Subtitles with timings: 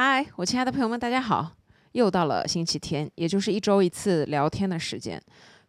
[0.00, 1.56] 嗨，我亲爱的朋友们，大家好！
[1.90, 5.20] 又到了星期天，也就是一周一次聊天的时间。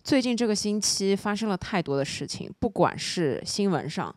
[0.04, 4.16] 最近这个星期发生了太多的事情，不管是新闻上、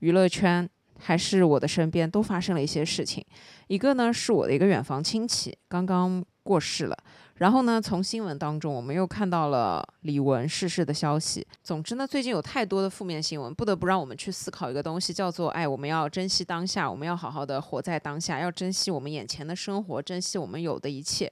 [0.00, 3.24] 娱乐圈，还是我的身边，都发生了一些事情。
[3.68, 6.96] 一个呢，是我的一个远房亲戚刚刚过世了。
[7.38, 11.44] 然后呢，从新闻当中，我们又看到了李玟逝世的消息。
[11.64, 21.28] 总之呢，最近有太多的负面新闻，不得不让我们去思考一个东西，叫做：哎，我们要珍惜当下，我们要好好的活在当下，要珍惜我们眼前的生活，珍惜我们有的一切。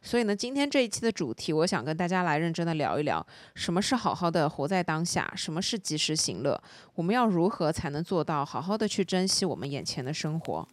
[0.00, 6.58] 所以呢，今天这一期的主题，我想跟大家来认真的聊一聊，什么是好好的活在当下，什么是及时行乐，
[6.94, 10.66] 我们要如何才能做到好好的去珍惜我们眼前的生活。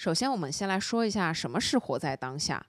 [0.00, 2.64] 首先，我们先来说一下什么是活在当下。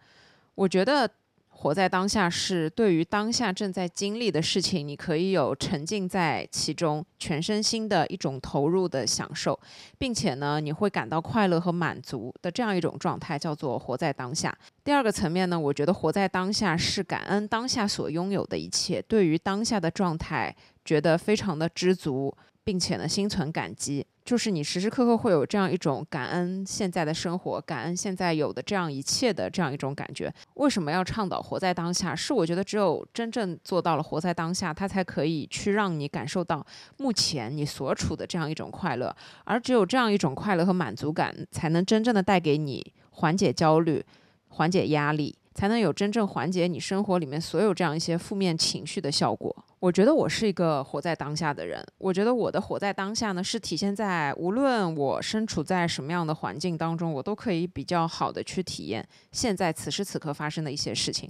[0.53, 1.09] 我觉得
[1.47, 9.57] 活在当下是对于当下正在经历的事情，你可以有沉浸在其中、全身心的一种投入的享受，
[9.97, 14.53] 并且呢，你会感到快乐和满足的这样一种状态，叫做活在当下。
[14.83, 22.35] 第二个层面呢，我觉得活在当下是感恩当下所拥有的一切，对于当下的状态觉得非常的知足。
[22.63, 30.31] 并且呢，心存感激，就是你时时刻刻会有这样一种感恩现在的生活，感恩现在有的这样一切的这样一种感觉。
[30.53, 32.15] 为什么要倡导活在当下？
[32.15, 36.65] 是我觉得只有真正做到了活在当下，它才可以去让你感受到
[36.97, 44.05] 目前你所处的这样一种快乐，而只有这样一种快乐和满足感，才能真正的带给你缓解焦虑、
[44.49, 45.35] 缓解压力。
[45.53, 49.53] 才能有真正缓解你生活里面所有这样一些负面情绪的效果。
[49.79, 51.83] 我觉得我是一个活在当下的人。
[51.97, 61.29] 我觉得我的活在当下呢，是体现在无论我身处在什么样的环境当中，我都可以比较好的去体验现在此时此刻发生的一些事情。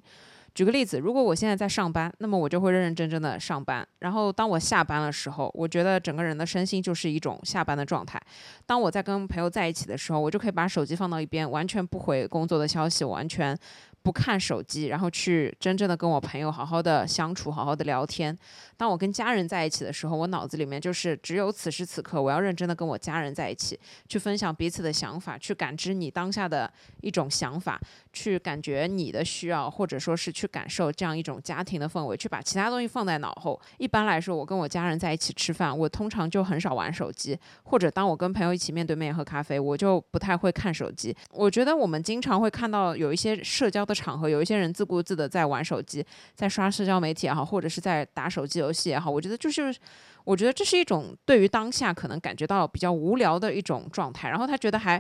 [0.54, 3.88] 举个例子，如果我现在在上班，那么我就会认认真真的上班。
[4.00, 8.22] 然后当我下班的时候，我觉得整个人的身心就是一种下班的状态。
[8.66, 13.58] 当我在跟朋友在一起的时候，我就可以把手机放到一边，完全不回工作的消息，完全。
[14.04, 18.38] 不看手机，然后去真正的跟我朋友好好的相处，好好的聊天。
[18.76, 27.80] 当我跟家人在一起的时候，我脑子里面就是只有此时此刻，我要认真的跟我家人在一起，去分享彼此的想法，去感知你当下的一种想法，
[28.12, 33.60] 去感觉你的需要，或者说是去感受这样一种家庭的氛围，去把其他东西放在脑后。
[33.78, 41.16] 一般来说，我跟我家人在一起吃饭，我通常就很少玩手机，或者当我跟朋友一起面对面喝咖啡，我就不太会看手机。
[41.30, 46.04] 我觉得我们经常会看到有一些社交的场合，有一些人自顾自的在玩手机，
[46.34, 48.72] 在刷社交媒体也好，或者是在打手机游。
[48.72, 49.76] 游戏也好，我觉得就是，
[50.24, 54.30] 我觉得这是一种对于当下可能感觉到比较无聊的一种状态。
[54.30, 54.98] 然后他觉得还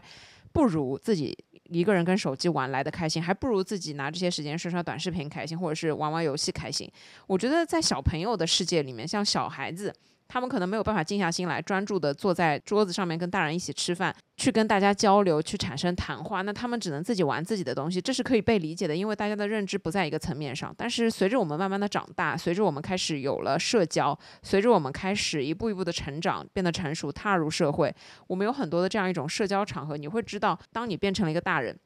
[0.51, 1.33] 不如自己
[1.69, 6.85] 一个人跟手机玩来的开心，还不如自己拿这些时间刷刷短视频开心，或者是玩玩游戏开心。
[7.27, 9.95] 我觉得在小朋友的世界里面，像小孩子。
[10.31, 16.41] 他们可能没有办法静下心来，专注的坐在桌子上面跟大人一起吃饭，去跟大家交流，去产生谈话。
[16.41, 20.73] 那他们只能自己玩自己的东西，这是可以被理解的，因为大家的认知不在一个层面上。
[20.77, 27.93] 但是随着我们慢慢的长大，随着我们开始有了社交，随着我们开始一步一步的成长，变得成熟，踏入社会，
[28.27, 31.77] 我们有很多的这样一种社交场合，你会知道，当你变成了一个大人，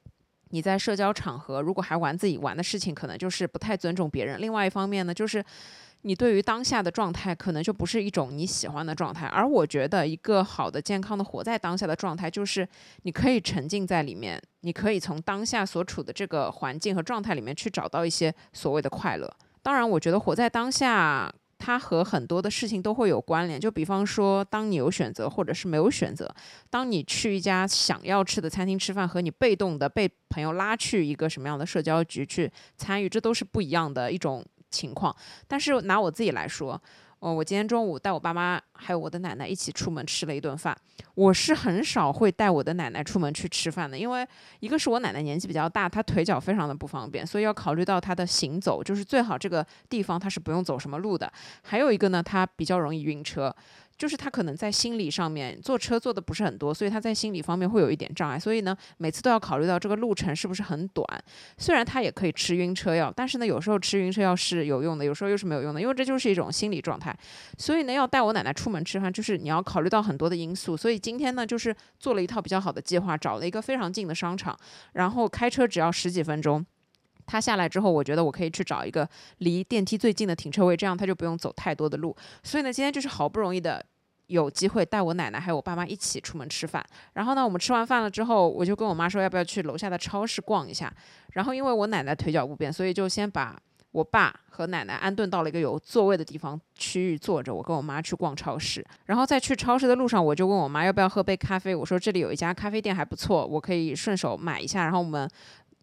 [0.50, 4.40] 你在社交场合如果还玩自己玩的事情，可能就是不太尊重别人。
[4.40, 5.44] 另外一方面呢，就是。
[6.06, 9.26] 你对于当下的状态，可能就不是一种你喜欢的状态。
[9.26, 12.68] 而我觉得，一个好的、健康的活在当下的状态，就是
[13.02, 19.28] 你可以沉浸在里面，你可以从当下所处的这个环境和状态里面去找到一些所谓的快乐。
[19.64, 23.60] 当然，我觉得活在当下，它和很多的事情都会有关联。
[23.60, 26.28] 就比方说，当你有选择，或者是没有选择；
[26.70, 34.46] 当你去一家想要吃的餐厅吃饭，和你被动的被朋友拉去一个什么样的社交局去参与，这都是不一样的一种。
[34.76, 35.16] 情况，
[35.48, 36.80] 但是拿我自己来说，
[37.20, 40.76] 哦，我今天中午带我爸妈还有我的奶奶一起出门吃了一顿饭。
[41.16, 44.28] 我是很少会带我的奶奶出门去吃饭的，因为
[44.60, 51.32] 一个是我奶奶年纪比较大，她腿脚非常的不方便，所以要考虑到她的行走，就是最好这个地方她是不用走什么路的。
[51.64, 53.56] 还有一个呢，她比较容易晕车。
[53.98, 58.38] 就是他可能在心理上面坐车坐的不是很多，所以他在心理方面会有一点障碍。
[58.38, 61.06] 所以呢，每次都要考虑到这个路程是不是很短。
[61.58, 67.16] 虽然他也可以吃晕车药，但是呢，有时候吃晕车药是有用的，有时候又是没有用的，因为这就是一种心理状态。
[67.58, 70.76] 所以呢，要带我奶奶出门吃饭，就是你要考虑到很多的因素。
[70.76, 74.58] 所以今天呢，就是做了一套比较好的计划，找了一个非常近的商场，
[74.94, 76.66] 然后开车只要十几分钟。
[77.26, 79.08] 他下来之后，我觉得我可以去找一个
[79.40, 82.16] 离电梯最近的停车位，这样他就不用走太多的路。
[82.44, 83.86] 所以呢，今天就是好不容易的。
[84.28, 86.84] 有机会带我奶奶还有我爸妈一起出门吃饭。
[87.14, 90.92] 然后呢，我们吃完饭了之后，我就跟我妈说要不要去楼下的超市逛一下。
[91.34, 93.56] 然后因为我奶奶腿脚不便，所以就先把
[93.92, 97.54] 我爸和奶奶安顿到了一个有座位的地方区域坐着。
[97.54, 98.84] 我跟我妈去逛超市。
[99.06, 101.76] 然后在去超市的路上，我就问我妈要不要喝杯咖啡。
[101.76, 104.82] 我说这里有一家咖啡店还不错，我可以顺手买一下。
[104.82, 105.30] 然后我们。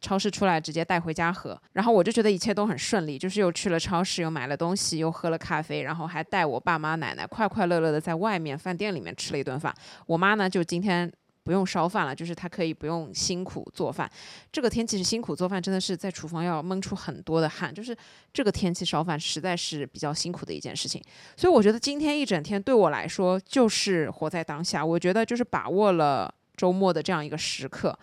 [0.02, 9.72] 超市出来直接带回家喝，然后我就觉得一切都很顺利，就是又去了超市，又买了东西，又喝了咖啡，然后还带我爸妈奶奶快快乐乐的在外面饭店里面吃了一顿饭。
[10.06, 11.10] 我妈呢，就今天
[11.44, 14.10] 不用烧饭了，就是她可以不用辛苦做饭。
[14.50, 17.96] 这个天气是辛苦做饭，真的是在厨房要闷出很多的汗，就是
[18.32, 21.00] 这个天气烧饭实在是比较辛苦的一件事情。
[21.36, 27.96] 所以我觉得今天一整天对我来说就是活在当下，我觉得就是把握了周末的这样一个时刻。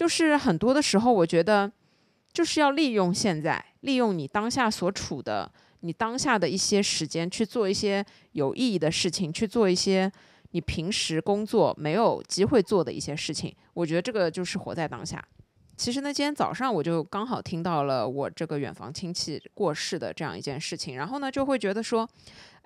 [0.00, 1.70] 就是很多的时候，我觉得
[2.32, 8.02] 就是要利用现在，利用你当下所处的，你当下的一些时间去做一些
[8.32, 10.10] 有意义的事情，去做一些
[10.52, 13.54] 你平时工作没有机会做的一些事情。
[13.74, 15.22] 我觉得这个就是活在当下。
[15.76, 22.08] 其实呢，今天早上我就刚好听到了我这个远房亲戚过世的这样一件事情，然后呢，就会觉得说。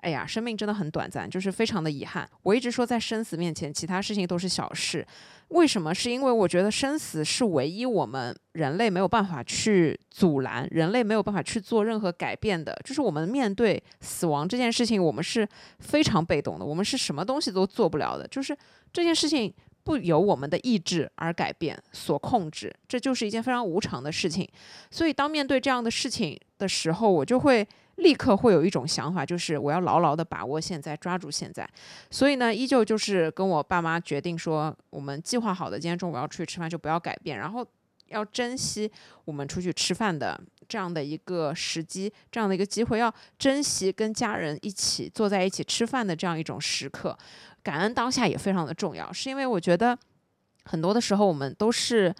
[0.05, 2.29] 哎呀，生命真的很短暂，就是非常的遗憾。
[2.43, 5.03] 我一直说，在生死面前，其他事情都是小事。
[5.47, 5.95] 为什么？
[5.95, 12.79] 是因为我觉得生死是唯一我们人类没有办法去阻拦，人类没有办法去做任何改变的。
[12.85, 15.47] 就是我们面对死亡这件事情，我们是
[15.79, 18.27] 非常被动的，我们是什么东西都做不了的。
[18.27, 18.55] 就是
[18.93, 19.51] 这件事情
[19.83, 24.47] 不由我们的意志而改变、所控制，这就是一件非常无常的事情。
[24.91, 27.67] 所以，当面对这样的事情的时候，我就会。
[27.97, 31.67] 立刻会有一种想法，就是我要牢牢的把握现在，抓住现在。
[32.11, 37.65] 所以呢，依旧就是跟我爸妈决定说，我们计划好的今天中午要出去吃饭，就不要改变，然后
[38.07, 38.91] 要珍惜
[39.23, 40.37] 我们出去吃饭的
[40.67, 47.17] 这样的一个时机，这样的一个机会，要珍惜跟家人一起坐在一起吃饭的这样一种时刻。
[47.63, 49.97] 感恩当下也非常的重要，是因为我觉得
[50.65, 52.13] 很多的时候我们都是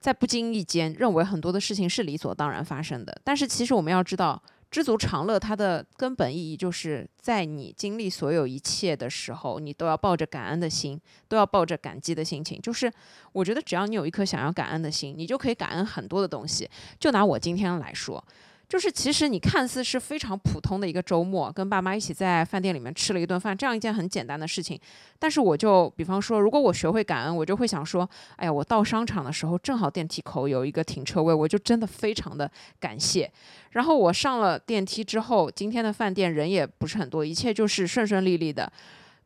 [0.00, 4.42] 在不经意间认为很多的事情是理所当然发生的，但是其实我们要知道。
[4.74, 12.60] 知足常乐，它的根本意义就是在你经历所有一切的时候，你都要抱着感恩的心，都要抱着感激的心情。
[12.60, 12.92] 就是
[13.30, 16.68] 我觉得，只要你有一颗想要感恩的心，你就可以感恩很多的东西。
[16.98, 18.24] 就拿我今天来说。
[18.68, 24.80] 就是其实你看似是非常普通的一个周末，跟爸妈一起在饭店里面吃了一顿饭，这样一件很简单的事情。
[25.18, 32.50] 但是我就比方说，如果我学会感恩，我就会想说，哎呀，我到商场的时候正好电梯口有一个停车位，我就真的非常的
[32.80, 33.30] 感谢。
[33.70, 38.72] 然后我上了电梯之后，今天的饭店人也不是很多，一切就是顺顺利利的，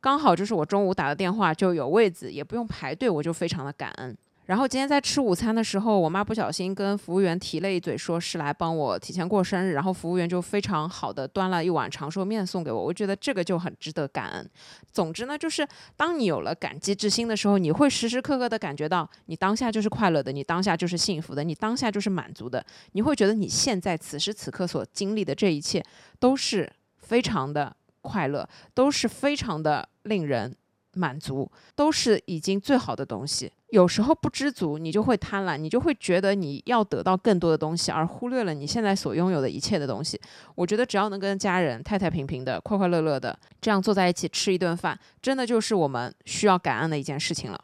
[0.01, 4.17] 刚好就是我中午打的电话就有位子，也不用排队，我就非常的感恩。
[4.49, 9.75] 然后今天在吃午餐的时候，我妈不小心跟服务员提了一嘴，说是来帮我提前过生日。
[9.75, 14.51] 然后服务员就非常好的端了一碗长寿面送给我，我觉得这个就很值得感恩。
[14.91, 15.69] 总之呢，就是
[15.99, 22.65] 当你有了感激之心的时候，你会时时刻刻的感觉到你当下就是快乐的，你当下就是幸福的，你当下就是满足的。
[22.93, 25.85] 你会觉得你现在此时此刻所经历的这一切
[26.19, 30.57] 都是非常的快乐，都是非常的令人。
[30.99, 33.51] 满足都是已经最好的东西。
[33.71, 40.19] 有时候不知足，你就会贪婪，你就会觉得你要得到更多的东西，而忽略了你现在所拥有的一切的东西。
[40.55, 47.61] 我觉得只要能跟家人太太平平的、快快乐乐的这样坐在一起吃一顿饭，真的就是我们需要感恩的一件事情了。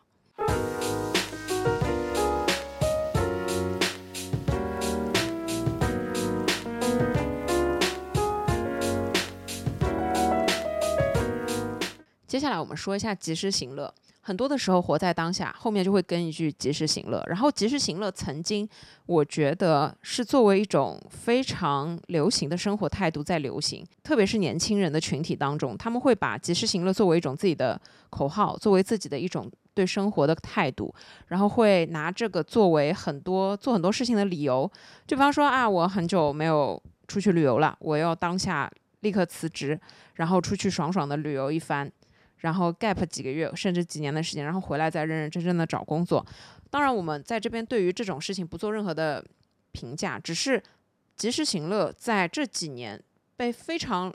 [12.34, 13.94] 接下来我们说一下及时行乐。
[14.22, 17.22] 很多的时候活在当下，后面就会跟一句及时行乐。
[17.28, 18.68] 然后及时行乐曾经，
[19.06, 30.92] 我觉得是作为一种非常流行的生活态度在流行，特别是年轻人的群体当中，他们会把及时行乐作为一种自己的口号，作为自己的一种对生活的态度，
[31.28, 34.68] 然后会拿这个作为很多做很多事情的理由。
[35.06, 38.68] 就比方说啊，我很久没有出去旅游了，我要当下
[39.02, 39.80] 立刻辞职，
[40.14, 41.88] 然后出去爽爽的旅游一番。
[42.44, 46.24] 然后 gap 几个月甚至几年的时间，然后回来再认认真真的找工作。
[46.68, 49.24] 当然，我们在这边对于这种事情不做任何的
[49.72, 50.62] 评价，只是
[51.16, 53.02] 及时行乐在这几年
[53.34, 54.12] 被非常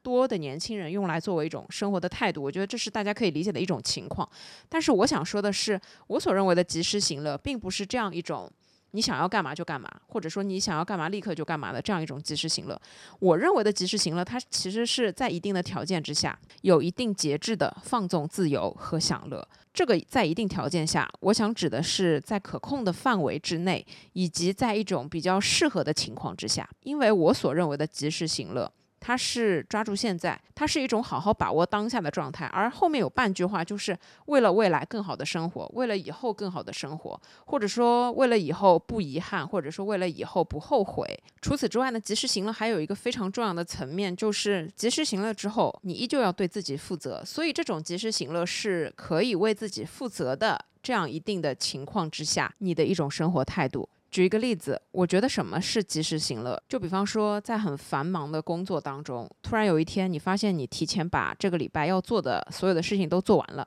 [0.00, 2.40] 多的年轻人用来作为一种生活的态度。
[2.40, 4.28] 我觉得这是大家可以理解的一种情况。
[4.68, 8.48] 但是我想说的是，我所认为的及时行乐，并不是这样一种。
[8.92, 12.80] 你想要干嘛就干嘛，或者说你想要干嘛立刻就干嘛的这样一种及时行乐，
[13.18, 19.46] 我认为的及时行乐，它其实是在一定的条件之下，有一定节制的放纵自由和享乐。
[19.74, 26.68] 这个在一定条件下，我想指的是在可控的范围之内，以及在一种比较适合的情况之下。
[26.82, 28.70] 因为我所认为的及时行乐，
[29.04, 32.46] 它是抓住现在，它是一种好好把握当下的状态。
[32.46, 41.04] 而后面有半句话，就是为了未来更好的生活，为了以后更好的生活，或者说为了以后不遗憾，或者说为了以后不后悔。
[41.40, 47.24] 除此之外呢，及时行乐还有一个非常重要的层面，就是及时行乐之后，你依旧要对自己负责。
[47.24, 50.64] 所以这种及时行乐是可以为自己负责的。
[50.80, 53.88] 这样一定的情况之下，你的一种生活态度。
[54.12, 56.62] 举一个例子，我觉得什么是及时行乐？
[56.68, 63.66] 就比方说，在很繁忙的工作当中，突然有一天，你发现你提前把这个礼拜要做的所有的事情都做完了。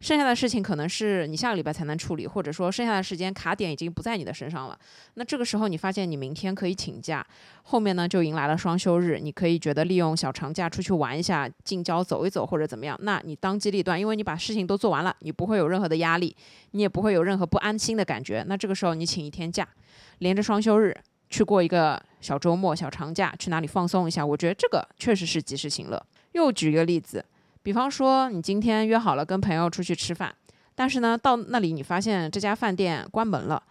[0.00, 4.78] 剩下的事情可能是你下个礼拜才能处理，或者说剩下的时间卡点已经不在你的身上了。
[5.14, 7.24] 那这个时候你发现你明天可以请假，
[7.62, 12.98] 后面呢就迎来了双休日，你可以觉得利用小长假出去玩一下，近郊走一走或者怎么样。
[13.00, 16.36] 那你当机立断，因为你把事情都做完了，你不会有任何的压力，
[16.72, 18.44] 你也不会有任何不安心的感觉。
[18.46, 19.66] 那这个时候你请一天假，
[20.18, 20.96] 连着双休日
[21.28, 24.24] 去过一个小周末、小长假，去哪里放松一下？
[24.24, 26.02] 我觉得这个确实是及时行乐。
[26.32, 27.24] 又举一个例子。
[27.62, 30.34] 比方说，你今天约好了跟朋友出去吃饭，
[30.74, 33.62] 但是呢，到那里你发现这家饭店关门了，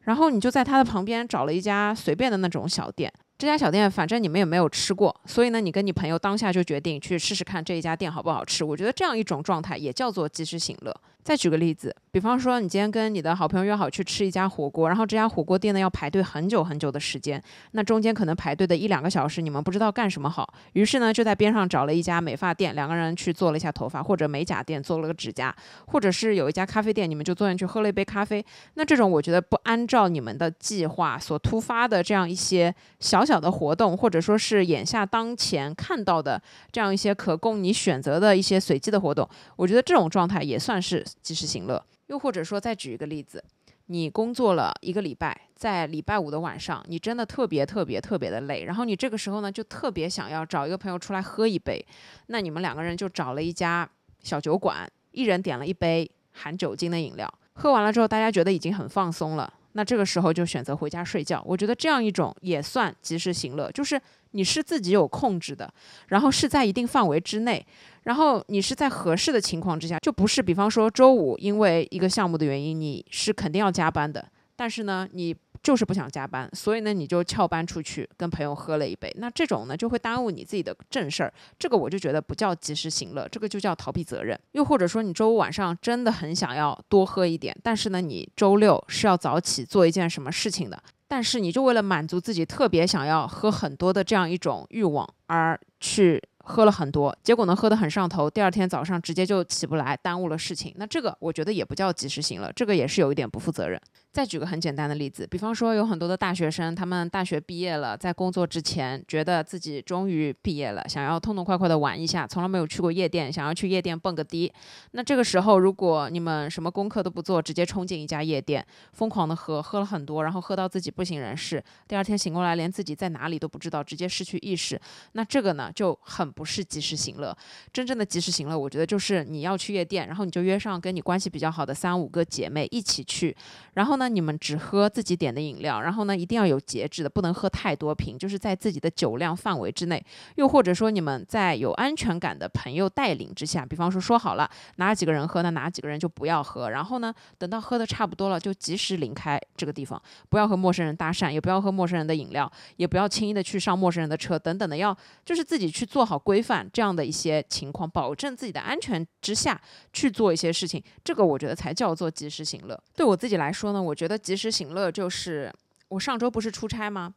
[0.00, 3.12] 然后你就在他的旁边找了一家随便的那种小店。
[3.36, 8.64] 这家小店反正你们也没有吃过，所以呢，你跟你朋友当下就决定去试试看这一家店好不好吃。
[8.64, 10.96] 我觉得这样一种状态也叫做及时行乐。
[11.22, 25.54] 再举个例子，比方说你今天跟你的好朋友约好去吃一家火锅，然后这家火锅店呢要排队很久很久的时间，那中间可能排队的一两个小时，你们不知道干什么好，于是呢就在边上找了一家美发店，两个人去做了一下头发，或者美甲店做了个指甲，
[25.86, 28.44] 或者是有一家咖啡店，你们就坐进去喝了一杯咖啡。
[28.74, 41.06] 那这种我觉得不按照你们的计划所突发的这样一些小小的活动，或者说是眼下当前看到的这样一些可供你选择的一些随机的活动，我觉得这种状态也算是。
[41.20, 43.42] 及时行乐，又或者说，再举一个例子，
[43.86, 51.84] 你工作了一个礼拜，在礼拜五的晚上，你真的特别特别特别的累，然后你这个时候呢，就特别想要找一个朋友出来喝一杯，
[52.26, 53.88] 那你们两个人就找了一家
[54.20, 59.52] 小酒馆，一人点了一杯含酒精的饮料，喝完了之后，大家觉得已经很放松了。
[59.72, 64.00] 那这个时候就选择回家睡觉，我觉得这样一种也算及时行乐，就是
[64.32, 65.72] 你是自己有控制的，
[66.08, 67.64] 然后是在一定范围之内，
[68.04, 74.26] 然后你是在合适的情况之下，就不是比方说周五因为一个项目的原因，你是肯定要加班的，
[74.56, 75.34] 但是呢你。
[75.62, 79.14] 就是不想加班，所以呢，你就翘班出去跟朋友喝了一杯。
[79.18, 81.32] 那这种呢，就会耽误你自己的正事儿。
[81.58, 84.38] 这个我就觉得不叫及时行乐，这个就叫逃避责任。
[84.52, 96.20] 又或者说，你周五晚上真的很想要多喝一点，但是呢，你周六是要早起做一件什么事情的，但是你就为了满足自己特别想要喝很多的这样一种欲望而去。
[96.44, 100.74] 喝了很多，结果呢，喝得很上头，第二天早上直接就起不来，耽误了事情。
[100.76, 103.80] 那这个我觉得也不叫及时行乐，这个也是有一点不负责任。
[104.12, 114.52] 再举个很简单的例子，比方说有很多的大学生，他们大学毕业了，在工作之前觉得自己终于毕业了，想要痛痛快快的玩一下，从来没有去过夜店，想要去夜店蹦个迪。
[114.90, 124.78] 那这个时候，如果你们什么功课都不做，直接冲进一家夜店，疯狂的喝，喝了很多，然后喝到自己不省人事，第二天醒过来连自己在哪里都不知道，直接失去意识，
[125.12, 127.34] 那这个呢就很不是及时行乐。
[127.72, 133.34] 真正的及时行乐，我觉得就是你要去夜店，然后你就约上跟你关系比较好的三五个姐妹一起去，
[133.72, 134.01] 然后呢。
[134.02, 140.04] 那你们只喝自己点的饮料，然后呢，一定要有节制的，不能喝太多瓶，就是在自己的酒量范围之内。
[140.34, 146.68] 又或者说，你们在有安全感的朋友带领之下，比方说说好了哪几个人喝，那哪几个人就不要喝。
[146.70, 159.60] 然后呢，等到喝的差不多了，就及时离开这个地方，不要和陌生人搭讪，也不要喝陌生人的饮料，也不要轻易的去上陌生人的车，等等的，要就是自己去做好规范这样的一些情况，保证自己的安全之下
[159.92, 160.82] 去做一些事情。
[161.04, 162.76] 这个我觉得才叫做及时行乐。
[162.96, 163.91] 对我自己来说呢，我。
[163.92, 165.52] 我觉得及时行乐就是
[165.88, 167.12] 我上周不是出差吗？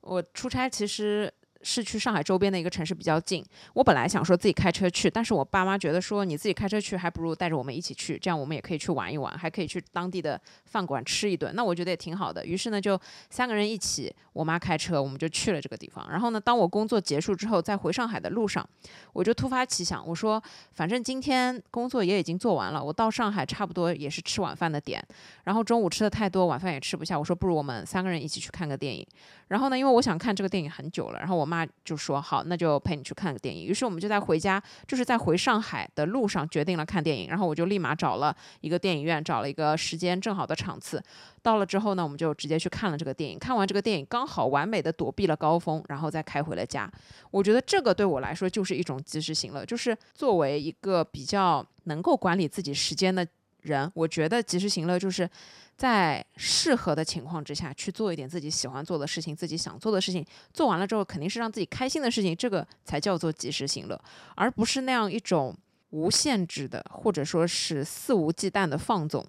[0.00, 1.34] 我出差其实。
[1.62, 3.44] 是去上海周边的一个城市比较近。
[3.74, 11.54] 我本来想说自己开车去，但是我爸妈觉得说你自己开车去，还不如带着我们一起去，这样我们也可以去玩一玩，还可以去当地的饭馆吃一顿。
[11.54, 12.44] 那我觉得也挺好的。
[12.46, 12.98] 于是呢，就
[13.28, 16.08] 三个人一起，我妈开车，我们就去了这个地方。
[16.10, 18.66] 然后呢，当我工作结束之后，在回上海的路上，
[19.12, 25.02] 我就突发奇想，我说反正今天工作也已经做完了，我到上海差不多也是吃晚饭的点。
[25.44, 29.06] 然后中午吃的太多，晚饭也吃不下，我说不如我们三个人一起去看个电影。
[29.48, 33.66] 然后呢，因为我想看这个电影很久了，然后我妈就说好，那就陪你去看个电影。
[33.66, 37.28] 于是我们就在回家，就是在回上海的路上决定了看电影。
[37.28, 41.02] 然后我就立马找了一个电影院，找了一个时间正好的场次。
[41.42, 43.38] 到了之后呢，我们就直接去看了这个电影。
[43.38, 46.88] 看完这个电影，刚好完美的躲避了高峰，然后再开回了家。
[47.30, 53.26] 我觉得这个对我来说就是一种及时行乐，就是作为一个比较能够管理自己时间的。
[53.62, 55.28] 人，我觉得及时行乐就是
[55.76, 64.00] 在适合的情况之下去做一点自己喜欢做的事情，自己想做的事情，做完了之后肯定是让自己开心的事情，这个才叫做及时行乐，
[64.34, 65.56] 而不是那样一种
[65.90, 69.24] 无限制的或者说是肆无忌惮的放纵。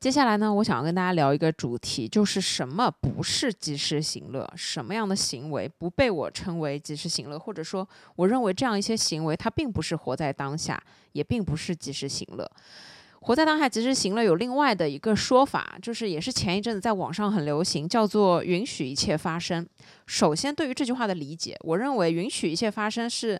[0.00, 10.80] 接下来呢，我想要跟大家聊一个主题，就是什么不是及时行乐，什么样的行为不被我称为及时行乐，或者说，我认为这样一些行为它并不是活在当下，
[11.12, 12.48] 也并不是及时行乐。
[13.22, 19.66] 活在当下，及时行乐有另外的一个说法，就是也是前一阵子在网上很流行，叫做允许一切发生。
[20.06, 23.36] 首先，对于这句话的理解，我认为允许一切发生是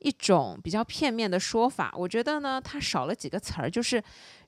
[0.00, 1.90] 一种比较片面的说法。
[1.96, 4.00] 我觉得呢，它少了几个词儿，就是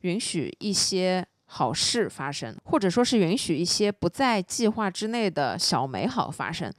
[0.03, 1.27] 允许一些。
[1.51, 6.71] 好事发生，或者说是允许一些不在计划之内的小美好发生。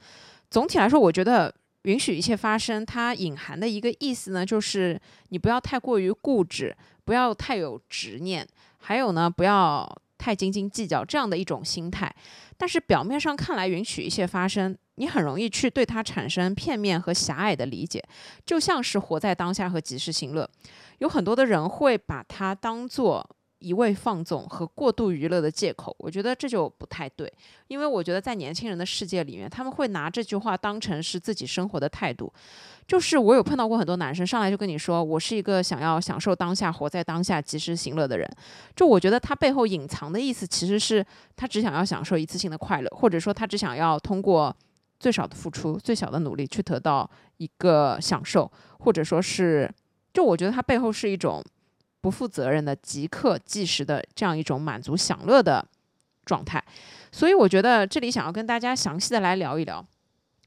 [0.48, 5.00] 总体来说，我觉得允许一切发生，它隐含的一个意思呢，就是
[5.30, 8.46] 你不要太过于固执，不要太有执念，
[8.78, 9.84] 还有呢，不要
[10.16, 12.14] 太斤斤计较这样的一种心态。
[12.56, 18.00] 但是表面上看来，允许一切发生，你很容易去对它产生片面和狭隘的理解，
[18.46, 20.48] 就像是活在当下和及时行乐，
[20.98, 23.28] 有很多的人会把它当做。
[23.60, 27.32] 一味放纵和过度娱乐的借口，我觉得这就不太对。
[27.68, 32.32] 因为我觉得在年轻人的世界里面，他们会拿这句话当成是自己生活的态度。
[32.86, 38.28] 就是我有碰到过很多男生上来就跟你说，我是一个想要享受当下、活在当下、及时行乐的人。
[38.74, 41.04] 就我觉得他背后隐藏的意思，其实是
[41.36, 44.54] 他只想要享受一次性的快乐，或者说他只想要通过
[44.98, 48.50] 最少的付出、最小的努力去得到一个享受，
[48.80, 49.70] 或者说是，
[50.12, 51.44] 就我觉得他背后是一种。
[52.00, 55.66] 不负责任的即刻即时的这样一种满足享乐的
[56.24, 56.62] 状态，
[57.12, 59.84] 所以我觉得这里想要跟大家详细的来聊一聊，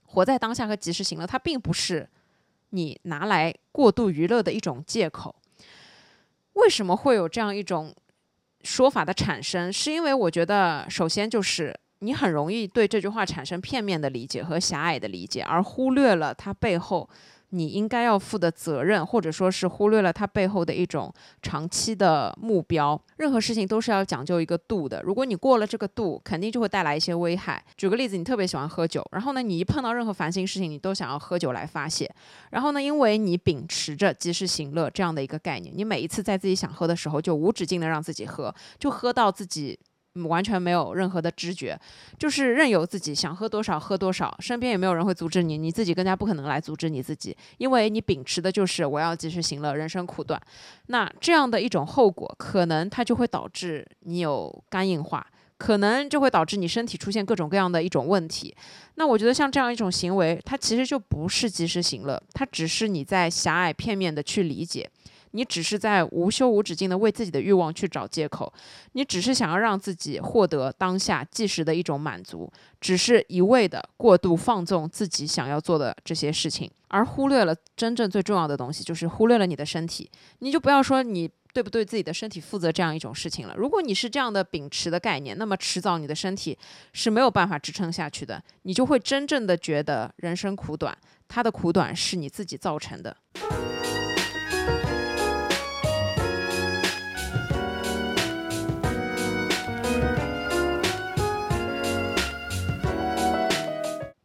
[0.06, 2.10] 活在当下和及时行乐，它并不是
[2.70, 5.36] 你拿来过度娱乐的一种借口。
[6.54, 7.94] 为什么会有这样一种
[8.64, 9.72] 说法的产生？
[9.72, 17.08] 是因为我觉得，首先就是你很容易对这句话产生片面的理解和狭隘的理解，而忽略了它背后。
[17.54, 23.00] 你应该要负的责任，或者说是忽略了它背后的一种长期的目标。
[23.18, 25.02] 任何事情都是要讲究一个度的。
[25.04, 27.64] 如果你过了这个度，肯定就会带来一些危害。
[27.78, 32.12] 举个例子，你特别喜欢喝酒，然后呢，你一碰到任何烦心事情，你都想要喝酒来发泄。
[32.50, 39.80] 然后呢，因为你秉持着及时行乐这样的一个概念，你每一次在自己想喝的时候，就无止境的让自己喝，就喝到自己。
[40.26, 41.80] 完全没有任何的知觉，
[42.20, 50.40] 就是任由自己想喝多少喝多少，身边也没有人会阻止你，你自己更加不可能来阻止你自己，因为你秉持的就是我要及时行乐，人生苦短。
[50.88, 55.26] 那这样的一种后果，可能它就会导致你有肝硬化，
[55.58, 58.56] 可能就会导致你身体出现各种各样的一种问题。
[58.96, 64.88] 那我觉得像这样一种行为，它其实就不是及时行乐，它只是你在狭隘片面的去理解。
[65.36, 68.52] 你只是在无休无止境的为自己的欲望去找借口，
[68.92, 80.10] 你只是想要让自己获得当下即时的一种满足，只是一味的过度放纵自己想要做的这些事情，而忽略了真正最重要的东西，就是忽略了你的身体。
[80.40, 83.56] 你就不要说你对不对自己的身体负责这样一种事情了。
[83.58, 86.56] 如果你是这样的秉持的概念，那么迟早你的身体
[86.94, 90.96] 是没有办法支撑下去的，你就会真正的觉得人生苦短，
[91.28, 93.18] 它的苦短是你自己造成的。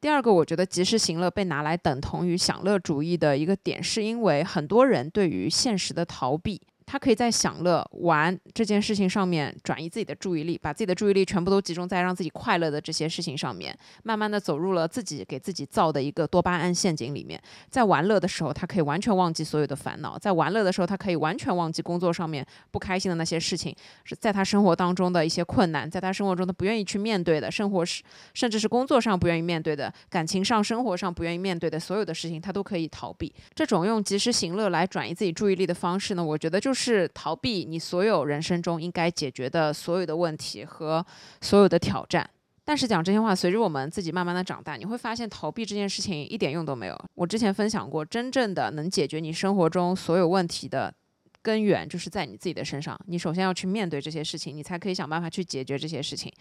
[0.08, 6.62] 第二个，我觉得及时行乐被拿来等同于享乐主义的一个点，是因为很多人对于现实的逃避。
[6.90, 17.38] 他可以在享乐玩这件事情上面转移自己的注意力，把自己的注意力全部都集中在让自己快乐的这些事情上面，慢慢的走入了自己给自己造的一个多巴胺陷阱里面。
[17.68, 33.30] 在玩乐的时候，他可以完全忘记所有的烦恼；在玩乐的时候，他可以完全忘记工作上面不开心的那些事情，是在他生活当中的一些困难，在他生活中他不愿意去面对的，生活是甚至是工作上不愿意面对的，感情上、生活上不愿意面对的所有的事情，他都可以逃避。
[33.54, 36.77] 这种用及时行乐来转移自己注意力的方式呢，我觉得就是。
[36.80, 41.04] 是逃避你所有人生中应该解决的所有的问题和
[41.40, 42.30] 所有的挑战。
[42.64, 46.96] 但是讲真心话，随着我们自己慢慢的长大，你会发现逃避这件事情一点用都没有。
[47.14, 50.94] 我之前分享过，真正的能解决你生活中所有问题的
[51.42, 52.96] 根源，就是在你自己的身上。
[53.06, 56.32] 你首先要去面对这些事情，你才可以想办法去解决这些事情。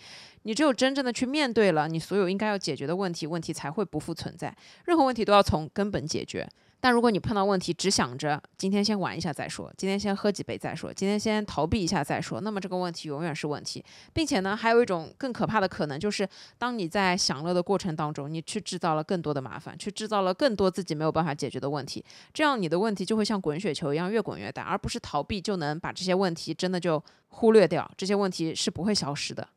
[0.43, 4.55] 你只有真正的去面对了你所有应该要解决的问题，问题才会不复存在。
[4.85, 6.47] 任何问题都要从根本解决。
[6.79, 29.47] 但如果你碰到问题只想着今天先玩一下再说，今天先喝几杯再说，今天先逃避一下再说，那么这个问题永远是问题，并且呢，还有一种更可怕的可能，就是当你在享乐的过程当中，你去制造了更多的麻烦，去制造了更多自己没有办法解决的问题，这样你的问题就会像滚雪球一样越滚越大，而不是逃避就能把这些问题真的就忽略掉，这些问题是不会消失的。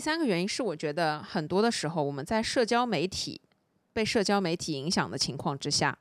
[0.00, 3.38] 第三个原因是，我觉得很多的时候，我们在社交媒体
[3.92, 5.94] 被社交媒体影响的情况之下，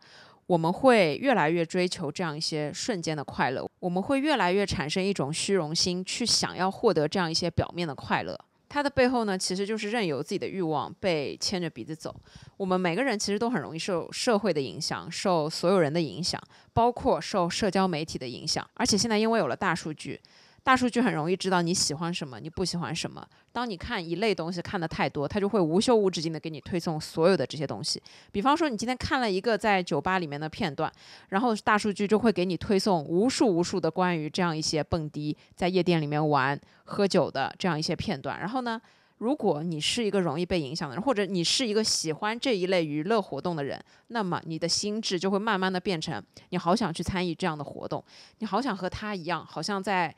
[0.47, 8.39] 我们会越来越追求这样一些瞬间的快乐，我们会越来越产生一种虚荣心，去想要获得这样一些表面的快乐。
[8.69, 12.15] 它的背后呢，其实就是任由自己的欲望被牵着鼻子走。
[12.55, 18.65] 我们每个人其实都很容易受社会的影响，受所有人的影响，包括受社交媒体的影响。
[18.75, 20.21] 而且现在因为有了大数据。
[20.63, 23.26] 大数据很容易知道你喜欢什么，你不喜欢什么。
[23.52, 28.02] 当你看一类东西看的太多，它就会无休无止境的给你推送所有的这些东西。
[28.32, 30.91] 比方说，你今天看了一个在酒吧里面的片段，
[31.30, 38.39] 然后大数据就会给你推送无数无数的关于这样一些蹦迪、在夜店里面玩、喝酒的这样一些片段。
[38.39, 38.80] 然后呢，
[39.17, 48.04] 如果你是一个容易被影响的人，或者你是一个喜欢这一类娱乐活动的人，那么你的心智就会慢慢的变成，你好想去参与这样的活动，
[48.38, 50.13] 你好想和他一样，好像在。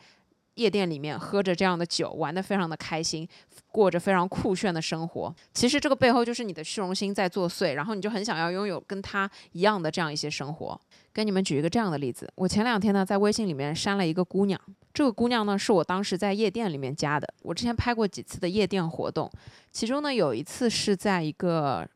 [0.56, 3.28] 夜店里面喝着这样的酒，玩得非常的开心，
[3.72, 5.34] 过着非常酷炫的生活。
[5.54, 10.80] 其实这个背后就是你的虚荣心在作祟，然后你就很想要拥有跟他一样的这样一些生活。
[11.14, 14.60] 跟你们举一个这样的例子，我前两天呢在微信里面删了一个姑娘，
[14.94, 17.28] 这个姑娘呢是我当时在夜店里面加的。
[17.44, 19.32] 我之前拍过几次的夜店活动，
[19.72, 21.88] 其中呢有一次是在一个。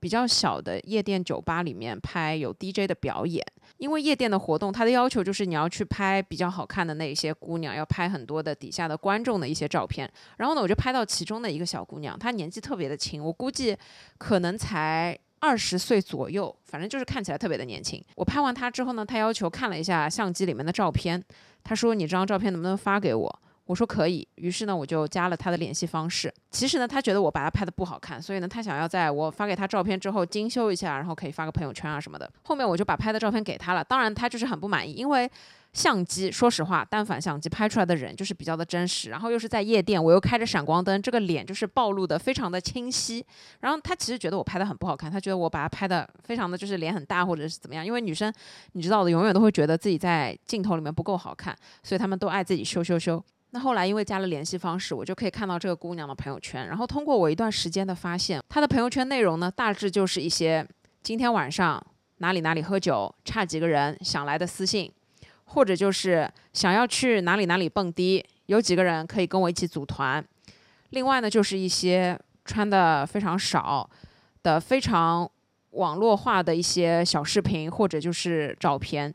[0.00, 3.44] 比较小的夜店酒吧里面拍有 DJ 的表演，
[3.76, 10.10] 因为夜店的活动，它的要求就是你要去拍比较好看的那些姑娘，要拍很多的底下的观众的一些照片。
[10.38, 13.76] 然后呢，我就拍到其中的一个小姑娘，她年纪特别的轻，我估计
[14.16, 18.02] 可能才二十岁左右，反正就是看起来特别的年轻。
[18.16, 21.22] 我拍完她之后呢，她要求看了一下相机里面的照片，
[21.62, 23.38] 她说：“你这张照片能不能发给我？”
[23.70, 26.32] 我说可以，于是呢，我就加了他的联系方式。
[26.50, 32.28] 其实呢，他觉得我把他拍的不好看，所以呢，他想要在我发给他照片之后精修一下，然后可以发个朋友圈啊什么的。
[32.42, 35.30] 后面我就把拍的照片给他了，当然他就是很不满意，因为
[35.72, 43.24] 相机，说实话，单反相机拍出来的人就是比较的真实，然后又是在夜店，我又开着闪光灯，这个脸就是暴露的非常的清晰。
[43.60, 48.34] 然后他其实觉得我拍的很不好看，他觉得我把他拍的非常的就是脸很大或者是怎么样，因为女生
[48.72, 53.22] 你知道的，永远都会觉得自己在镜头里面不够好看，所以他们都爱自己修修修。
[53.52, 56.68] 那后来因为加了联系方式，我就可以看到这个姑娘的朋友圈。
[56.68, 60.64] 然后通过我一段时间的发现，她的朋友圈内容呢，大致就是一些
[61.02, 61.84] 今天晚上
[62.18, 64.92] 哪里哪里喝酒，差几个人想来的私信，
[65.44, 70.24] 或者就是想要去哪里哪里蹦迪，有几个人可以跟我一起组团。
[70.90, 73.88] 另外呢，就是一些穿的非常少
[74.44, 75.28] 的、非常
[75.70, 79.12] 网络化的一些小视频，或者就是照片。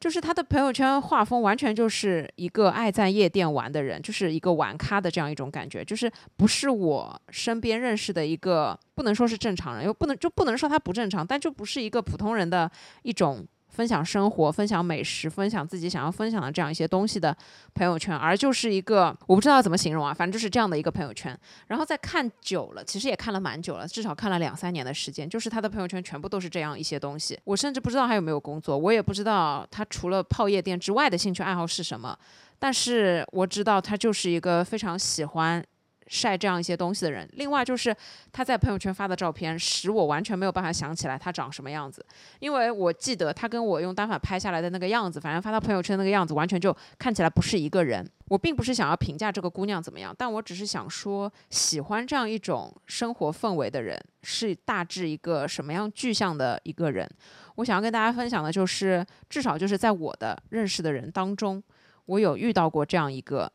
[0.00, 12.68] 就是他的朋友圈画风完全就是一个爱在夜店玩的人，就是一个玩咖的这样一种感觉，就是不是我身边认识的一个，不能说是正常人，又不能就不能说他不正常，但就不是一个普通人的
[13.02, 13.46] 一种。
[13.70, 17.34] 分享生活、分享美食、分享自己想要分享的这样一些东西的
[17.74, 21.38] 朋友圈，而就是一个我不知道怎么形容啊，反正就是这样的一个朋友圈。
[21.68, 27.38] 然后再看久了，其实也看了蛮久了，至少看了两三年的时间，就是他的朋友圈全部都是这样一些东西。
[27.44, 32.18] 我甚至不知道他有没有工作，我也不知道他除了泡夜店之外的兴趣爱好是什么，
[32.58, 35.64] 但是我知道他就是一个非常喜欢。
[36.10, 37.96] 晒这样一些东西的人，另外就是
[38.32, 42.04] 他在朋友圈发的照片，使我完全没有办法想起来他长什么样子，
[42.40, 48.04] 因为我记得他跟我用单反拍下来的那个样子，反正发到朋友圈那个样子，完全就看起来不是一个人。
[48.26, 57.08] 我并不是想要评价这个姑娘怎么样，但我只是想说，喜欢这样一种生活氛围的人，是大致一个什么样具象的一个人。
[57.54, 61.62] 我想要跟大家分享的就是，至少就是在我的认识的人当中，
[62.06, 63.52] 我有遇到过这样一个。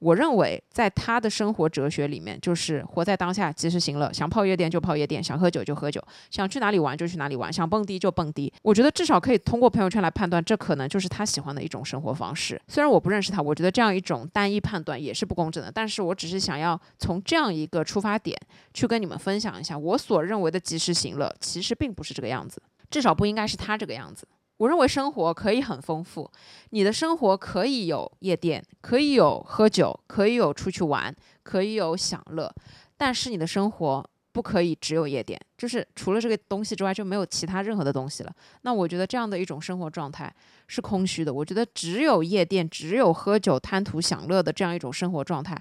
[0.00, 4.12] 我认为，在他的生活哲学里面，就是活在当下，及时行乐。
[4.12, 8.52] 想泡夜店就泡夜店，想喝酒就喝酒，想去哪里玩就去哪里玩，想蹦迪就蹦迪。
[8.62, 12.60] 我觉得至少可以通过朋友圈来判断，这可能就是他喜欢的一种生活方式。
[12.68, 15.72] 虽然我不认识他，我觉得这样一种单一判断也是不公正的。
[15.72, 18.38] 但是我只是想要从这样一个出发点
[18.72, 24.28] 去跟你们分享一下，我所认为的及时行乐，其实并不是这个样子，至少不应该是他这个样子。
[24.58, 26.30] 我认为生活可以很丰富，
[26.70, 32.54] 你的生活可以有夜店，可以有喝酒，可以有出去玩，可以有享乐，
[32.96, 34.10] 但是你的生活。
[34.30, 38.32] 不可以只有夜店，就是除了这个东西之外就没有其他任何的东西了。
[38.62, 40.32] 那我觉得这样的一种生活状态
[40.68, 41.34] 是空虚的。
[41.34, 45.60] 我觉得只有夜店，只有喝酒、贪图享乐的这样一种生活状态，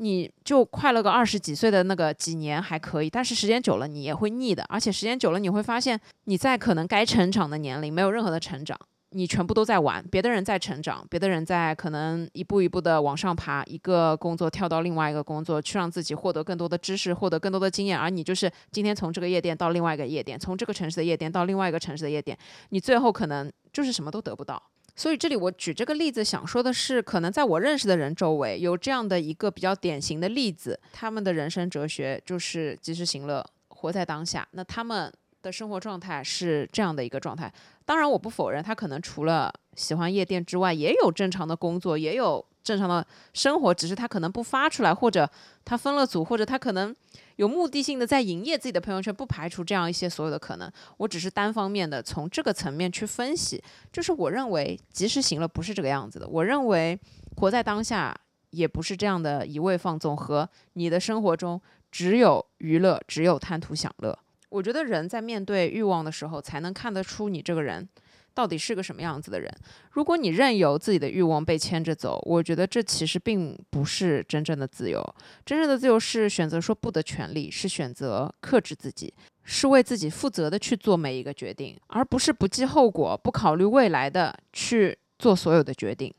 [0.00, 4.64] 你就快乐个二十几岁的那个几年还可以，但是时间久了你也会腻的。
[4.68, 8.78] 而且时间久了你会发现你在可能该成长的年龄没有任何的成长。
[9.12, 24.62] 你全部都在玩，别的人在成长，别的人在可能一步一步的往上爬，一个工作跳到另外一个工作，去让自己获得更多的知识，获得更多的经验，而你就是今天从这个夜店到另外一个夜店，从这个城市的夜店到另外一个城市的夜店，你最后可能就是什么都得不到。
[25.00, 34.46] 所以这里我举这个例子，想说的是，可能在我认识的人周围有这样的一个比较典型的例子，他们的人生哲学就是及时行乐，活在当下。
[34.50, 35.10] 那他们。
[35.42, 37.50] 的生活状态是这样的一个状态，
[37.86, 45.28] 当然我不否认他可能除了喜欢夜店之外，也有正常的工作，也有正常的生活，只是他可能不发出来，或者
[45.64, 46.94] 他分了组，或者他可能
[47.36, 50.70] 有目的性的在营业自己的朋友圈，不排除这样一些所有的可能。
[50.98, 56.98] 我只是单方面的从这个层面去分析，就是我认为及时行乐不是这个样子的，我认为
[57.36, 58.14] 活在当下
[58.50, 64.18] 也不是这样的一味放纵和你的生活中只有娱乐，只有贪图享乐。
[64.50, 67.88] 我觉得人在面对欲望的时候，才能看得出你这个人
[68.34, 69.52] 到底是个什么样子的人。
[69.92, 75.02] 如果你任由自己的欲望被牵着走，我觉得这其实并不是真正的自由。
[75.44, 79.12] 真正的自由是选择说不的权利，是选择克制自己，
[79.44, 86.12] 是为自己负责的去做每一个决定，而不是不计后果、不考虑未来的去做所有的决定。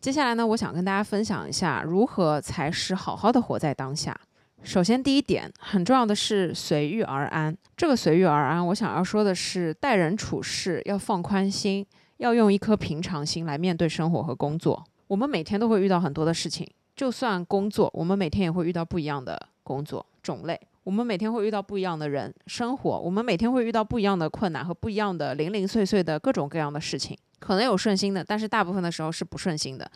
[0.00, 4.18] 接下来呢，我想跟大家分享一下如何才是好好的活在当下。
[4.62, 7.54] 首先，第一点很重要的是随遇而安。
[7.76, 11.84] 这个随遇而安，我想要说的是待人处事要放宽心，
[12.16, 14.82] 要用一颗平常心来面对生活和工作。
[15.06, 20.58] 我们每天都会遇到很多的事情，就算工作，我们每天也会遇到不一样的工作种类。
[20.82, 27.14] 我们每天会遇到不一样的人生活，我们每天会遇到不一样的困难和不一样的零零碎碎的各种各样的事情。
[27.40, 29.90] 可能有顺心的，但是大部分的时候是不顺心的。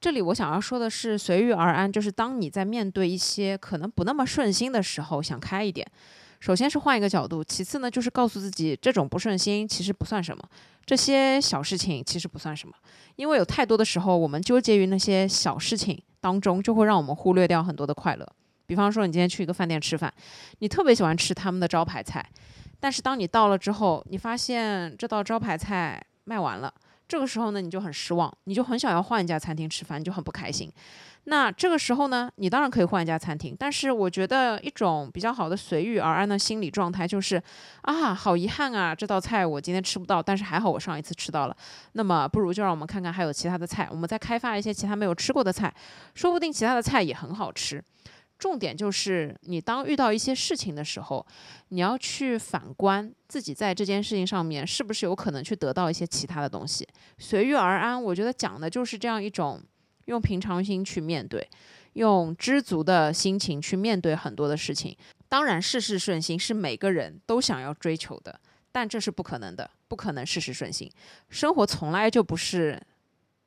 [0.00, 5.86] 这里我想要说的是随遇而安，就是当你在面对一些可能不那么顺心的时候，想开一点。
[6.40, 10.42] 首先是换一个角度，其次呢就是告诉自己，这种不顺心其实不算什么，
[10.84, 12.74] 这些小事情其实不算什么。
[13.14, 18.26] 因为有太多的时候，我们纠结于那些小事情当中，就会让我们忽略掉很多的快乐。
[18.66, 20.12] 比方说，你今天去一个饭店吃饭，
[20.58, 22.28] 你特别喜欢吃他们的招牌菜，
[22.80, 26.74] 但是当你到了之后，你发现这道招牌菜卖完了。
[27.12, 30.72] 这个时候呢，你就很失望，你就很想要换一家餐厅吃饭，你就很不开心。
[31.24, 37.40] 那这个时候呢，你当然可以换一家餐厅，但是我觉得一种比较好的随遇而安的心理状态就是，
[37.82, 41.56] 啊，好遗憾啊，这道菜我今天吃不到，但是还好我上一次吃到了。
[41.92, 45.70] 那么不如就让我们看看还有其他的菜，我们再开发一些其他没有吃过的菜，
[46.14, 47.84] 说不定其他的菜也很好吃。
[48.42, 51.24] 重点就是，你当遇到一些事情的时候，
[51.68, 56.84] 你要去反观自己在这件事情上面是不是有可能去得到一些其他的东西。
[57.18, 59.62] 随遇而安，我觉得讲的就是这样一种
[60.06, 61.48] 用平常心去面对，
[61.92, 64.96] 用知足的心情去面对很多的事情。
[65.28, 68.40] 当然，事事顺心是每个人都想要追求的，
[68.72, 70.90] 但这是不可能的，不可能事事顺心。
[71.28, 72.82] 生活从来就不是。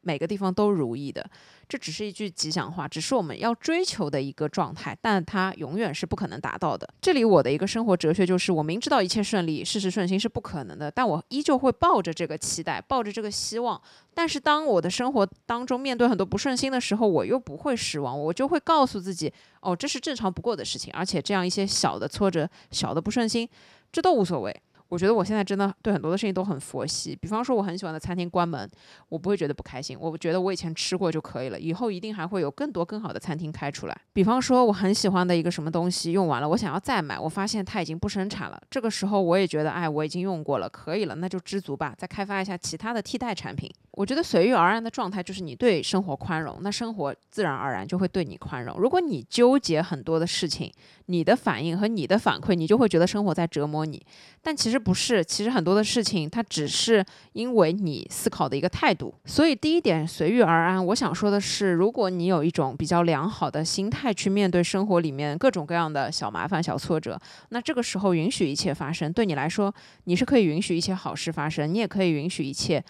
[0.05, 1.27] 每个地方都如意的，
[1.67, 6.87] 这只是一句吉祥话，只是我们要追求的一个状态，但它永远是不可能达到的。
[7.01, 13.81] 这里我的一个生活哲学就是，我明知道一切顺利、事事顺心是不可能的，但我依旧会抱着这个期待，抱着这个希望。
[14.13, 23.49] 但是当我的生活当中面对很多不顺心的时候，我又不会失望，我就会告诉自己，哦，这是正常不过的事情，而且这样一些小的挫折、小的不顺心，
[23.91, 24.55] 这都无所谓。
[24.89, 27.15] 我觉得我现在真的对很多的事情都很佛系。
[27.15, 28.69] 比方说，我很喜欢的餐厅关门，
[29.09, 29.97] 我不会觉得不开心。
[29.99, 33.97] 我觉得我以前吃过就可以了，以后一定还会有更多更好的餐厅开出来。
[34.13, 38.61] 比方说，我很喜欢的一个什么东西用完了，我想要再买，我发现它已经不生产了。
[38.69, 43.69] 这个时候我也觉得，哎，我已经用过了，可以了，那就知足吧，再开发一下其他的替代产品。
[43.91, 48.77] 我觉得随遇而安的状态就是你对生活宽容，那生活自然而然就会对你宽容。
[48.77, 50.71] 如果你纠结很多的事情，
[51.05, 54.05] 你的反应和你的反馈，你就会觉得生活在折磨你。
[54.41, 59.11] 但其实不是，其实很多的事情它只是因为你思考的一个态度。
[59.25, 67.19] 所以第一点随遇而安，我想说的是，如果你有一种比较良好的心态去面对生活里面各种各样的小麻烦、小挫折，
[67.49, 72.83] 那这个时候允许一切发生，对你来说，你是可以允许一切好事发生，你也可以允许一切。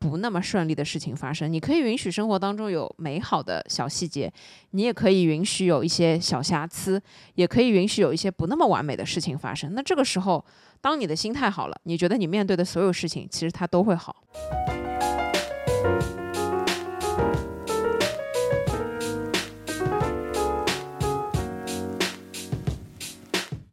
[0.00, 1.52] 不那么顺利的事情发生。
[1.52, 4.32] 你可以允许生活当中有美好的小细节，
[4.70, 7.00] 你也可以允许有一些小瑕疵，
[7.34, 9.74] 也可以允许有一些不那么完美的事情发生。
[9.74, 10.44] 那这个时候，
[10.80, 14.16] 当你的心态好了，你觉得你面对的所有事情，其实它都会好。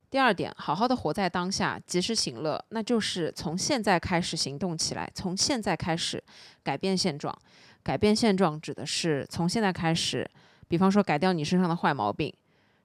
[0.10, 6.24] 第二点，好好的活在当下，及时行乐，那就是从现在开始行动起来，从现在开始
[6.64, 7.38] 改变现状。
[7.84, 10.30] 改变现状指的是从现在开始，
[10.68, 12.34] 比方说改掉你身上的坏毛病，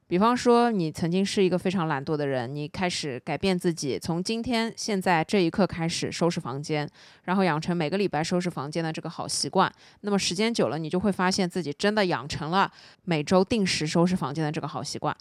[0.07, 6.89] 比方说你曾经是一个非常懒惰的人，你开始改变自己，从今天现在这一刻开始收拾房间，
[7.25, 9.73] 然后养成每个礼拜收拾房间的这个好习惯。
[10.03, 12.71] 那么时间久了，你就会发现自己真的养成了
[13.05, 15.17] 每周定时收拾房间的这个好习惯。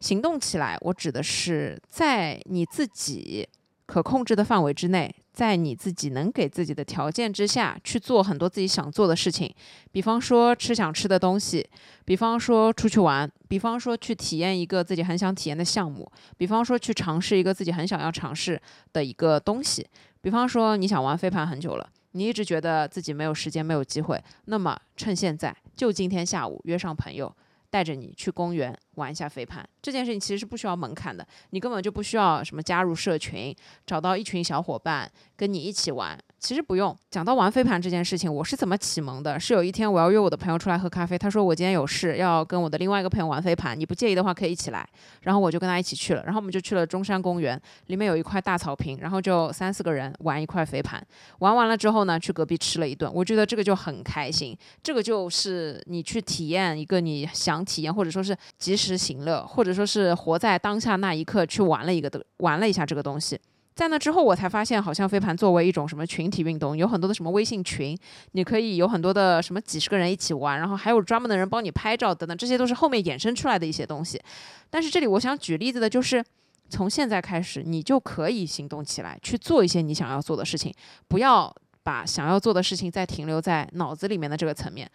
[0.00, 3.48] 行动起来，我指的是在你自己
[3.86, 9.52] 可控制的范围之内，在你自己能给自己的条件之下去做很多自己想做的事情。
[9.90, 11.68] 比方说吃想吃的东西，
[12.04, 18.60] 比方说出去玩，比方说去体验一个自己很想体验的项目，比方说去尝试一个自己很想要尝试
[18.92, 19.86] 的一个东西。
[20.20, 27.34] 比方说你想玩飞盘很久了，你一直觉得自己没有时间、没有机会，那么趁现在，就今天下午约上朋友。
[27.70, 33.54] 带着你去公园玩一下飞盘，这件事情其实是不需要门槛的，你根本就不需要什么加入社群，
[33.86, 36.18] 找到一群小伙伴跟你一起玩。
[36.40, 39.40] 其实不用讲到玩飞盘这件事情，我是怎么启蒙的？
[39.40, 44.88] 是有一天我要约我的朋友出来喝咖啡，他说我今天有事要跟我的另外一个朋友玩飞盘，你不介意的话可以一起来。
[45.22, 51.04] 然后我就跟他一起去了，然后我们就去了中山公园，里面有一块大草坪，然后就三四个人玩一块飞盘。
[51.40, 54.56] 玩完了之后呢，去隔壁吃了一顿，我觉得这个就很开心。
[54.80, 63.38] 这个就是你去体验一个你想体验，或者说是及时行乐，或者说是活在当下那一刻去玩了一个的玩了一下这个东西。
[63.74, 67.96] 在那之后，我才发现，好像飞盘作为一种什么群体运动，有很多的什么微信群，
[68.32, 74.20] 你可以有很多的什么几十个人一起玩，然后还有专门的人帮你拍照等等，这些都是后面衍生出来的一些东西。
[74.68, 76.24] 但是这里我想举例子的就是，
[76.68, 80.74] 从现在开始，你就可以行动起来，去做一些你想要做的事情，
[81.06, 84.90] 不要把想要做的事情再停留在脑子里面的这个层面。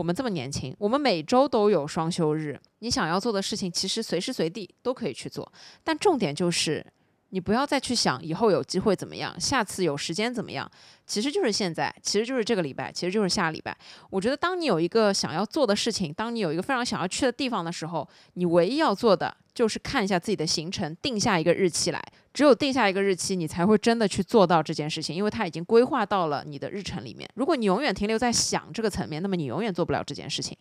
[0.00, 5.52] 我们这么年轻，我们每周都有双休日，你想要做的事情，其实随时随地都可以去做，
[5.84, 6.86] 但重点就是。
[7.30, 10.70] 你不要再去想以后有机会怎么样，下次有时间怎么样，
[11.06, 13.76] 其实就是现在，其实就是这个礼拜，其实就是下礼拜。
[14.10, 22.02] 我觉得，当你有一个想要做的事情，当你有一个非常想要去的地方的时候，你唯一要做的就是看一下自己的行程，定下一个日期来。
[22.32, 27.28] 只有定下一个日期，你才会真的去做到这件事情，因为它已经规划到了你的日程里面。
[27.34, 30.56] 如果你永远停留在想这个层面，那么你永远做不了这件事情。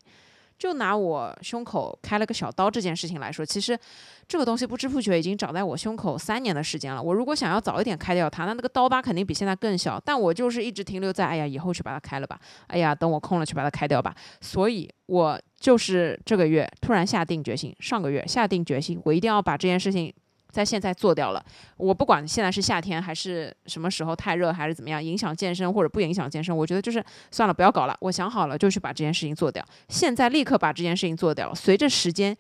[0.60, 3.80] 就拿我胸口开了个小刀这件事情来说，其实
[4.28, 7.02] 这个东西不知不觉已经长在我胸口三年的时间了。
[7.02, 9.98] 我如果想要早一点开掉它，那那个刀疤肯定比现在更小。
[10.04, 14.14] 但我就是一直停留在，哎呀，以后去把它开了吧，哎呀，等我空了去把它开掉吧。
[14.42, 20.14] 所以我就是这个月突然下定决心，上个月下定决心，我一定要把这件事情。
[20.52, 21.44] 在现在做掉了，
[21.78, 27.96] 我不管现在是夏天还是什么时候太热还是怎么样，影响健身或者不影响健身，我觉得就是算了，不要搞了。
[28.02, 29.64] 我想好了，就去把这件事情做掉。
[29.88, 31.54] 现在立刻把这件事情做掉。
[31.54, 32.36] 随着时间，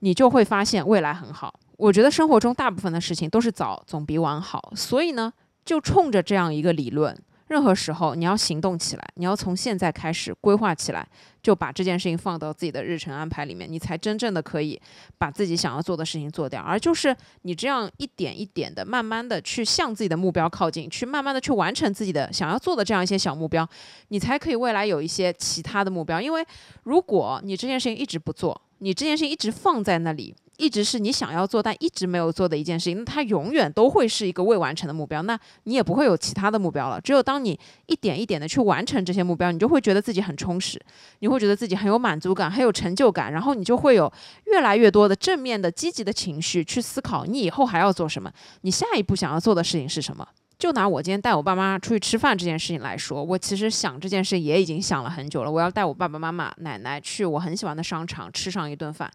[0.00, 1.54] 你就会发现未来很好。
[1.76, 5.32] 我觉得生活中大部分的事情都是早总比晚好，所以呢，
[5.64, 7.16] 就冲着这样一个理论。
[7.48, 11.06] 任何时候，你要行动起来，你要从现在开始规划起来，
[11.42, 14.80] 就把这件事情放到自己的日程安排里面，你才真正的可以
[15.18, 16.62] 把自己想要做的事情做掉。
[16.62, 23.68] 而就是你这样一点一点的、慢慢的去向自己的目标靠近，去慢慢的去完成自己的想要做的这样一些小目标，
[24.08, 26.18] 你才可以未来有一些其他的目标。
[26.20, 26.44] 因为
[26.84, 30.34] 如果你这件事情一直不做，你这件事情一直放在那里。
[30.56, 37.00] 一直是你想要做但一直没有做的一件事情，那它永远都会是一个未完成的目标，那你也不会有其他的目标了。
[37.00, 40.80] 只有当你一点一点的去完成这些目标，你就会觉得自己很充实，
[41.18, 44.12] 你会觉得自己很有满足感、很有成就感，然后你就会有
[44.46, 50.26] 越来越多的正面的、积极的情绪去思考你以后还要做什么，你下一步想要做的事情是什么。
[50.56, 55.50] 就拿我今天带我爸妈出去吃饭这件事情来说，我其实想这件事也已经想了很久了。
[55.50, 59.10] 我要带我爸爸妈妈、奶奶去我很喜欢的商场吃上一顿饭。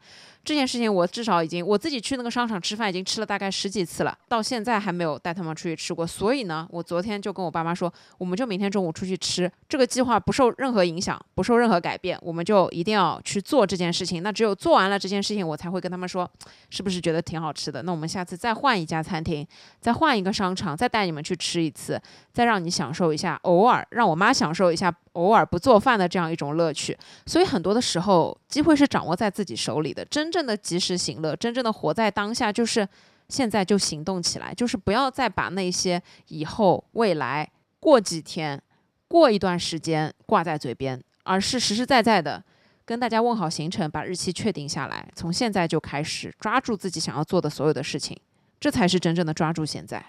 [0.49, 6.07] 这件事情我至少已经我自己去那个商场吃饭已经吃了大概十几次了，到现在还没有带他们出去吃过。
[6.07, 14.23] 所以呢，我昨天就跟我爸妈说，我们就明天中午出去吃，这个计划不受任何影响，不受任何改变，我们就一定要去做这件事情。
[14.23, 16.27] 那只有做完了这件事情，我才会跟他们说，
[16.71, 17.83] 是不是觉得挺好吃的？
[17.83, 19.45] 那我们下次再换一家餐厅，
[19.79, 22.01] 再换一个商场，再带你们去吃一次，
[22.33, 24.91] 再让你享受一下，偶尔让我妈享受一下。
[25.13, 30.05] 偶尔不做饭的这样一种乐趣，所以很多的时候，机会是掌握在自己手里的。
[30.05, 32.87] 真正真的及时行乐，真正的活在当下，就是
[33.27, 37.45] 现在就行动起来，就是不要再把那些以后、未来、
[37.81, 38.61] 过几天、
[39.09, 42.41] 过一段时间挂在嘴边，而是实实在在的
[42.85, 48.17] 跟大家问好行程，把日期确定下来，从现在就开始抓住自己想要做的所有的事情，
[48.61, 50.01] 这才是真正的抓住现在。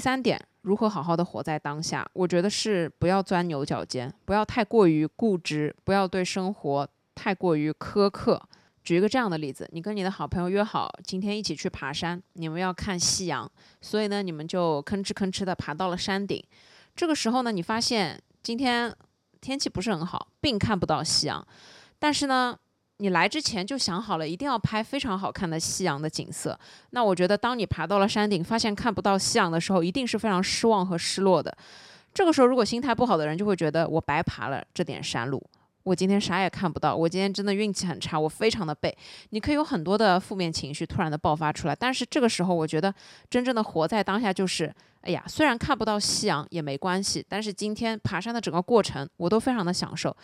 [0.00, 2.08] 第三点，如何好好的活在当下？
[2.14, 8.40] 我觉得是不要钻牛角尖，不要太过于固执，不要对生活太过于苛刻。
[8.82, 13.46] 举一个这样的例子，你跟你的好朋友约好今天一起去爬山，你们要看夕阳，
[13.82, 16.42] 所以呢，你们就吭哧吭哧的爬到了山顶。
[16.96, 18.90] 这个时候呢，你发现今天
[19.42, 21.46] 天气不是很好，并看不到夕阳，
[21.98, 22.56] 但是呢。
[23.00, 26.56] 你来之前就想好了，一定要拍非常好看的夕阳的景色。
[26.90, 31.56] 那我觉得，当你爬到了山顶，发现看不到夕阳的时候，一定是非常失望和失落的。
[32.12, 35.42] 这个时候，如果心态不好的人，就会觉得我白爬了这点山路。
[35.82, 38.94] 我今天啥也看不到，我今天真的运气很差，我非常的背。
[39.30, 42.94] 你可以有很多的负面情绪突然的爆发出来，但是这个时候，我觉得
[43.30, 44.72] 真正的活在当下就是，
[45.02, 50.14] 哎呀，虽然看不到夕阳也没关系，但是今天爬山的整个过程我都非常的享受。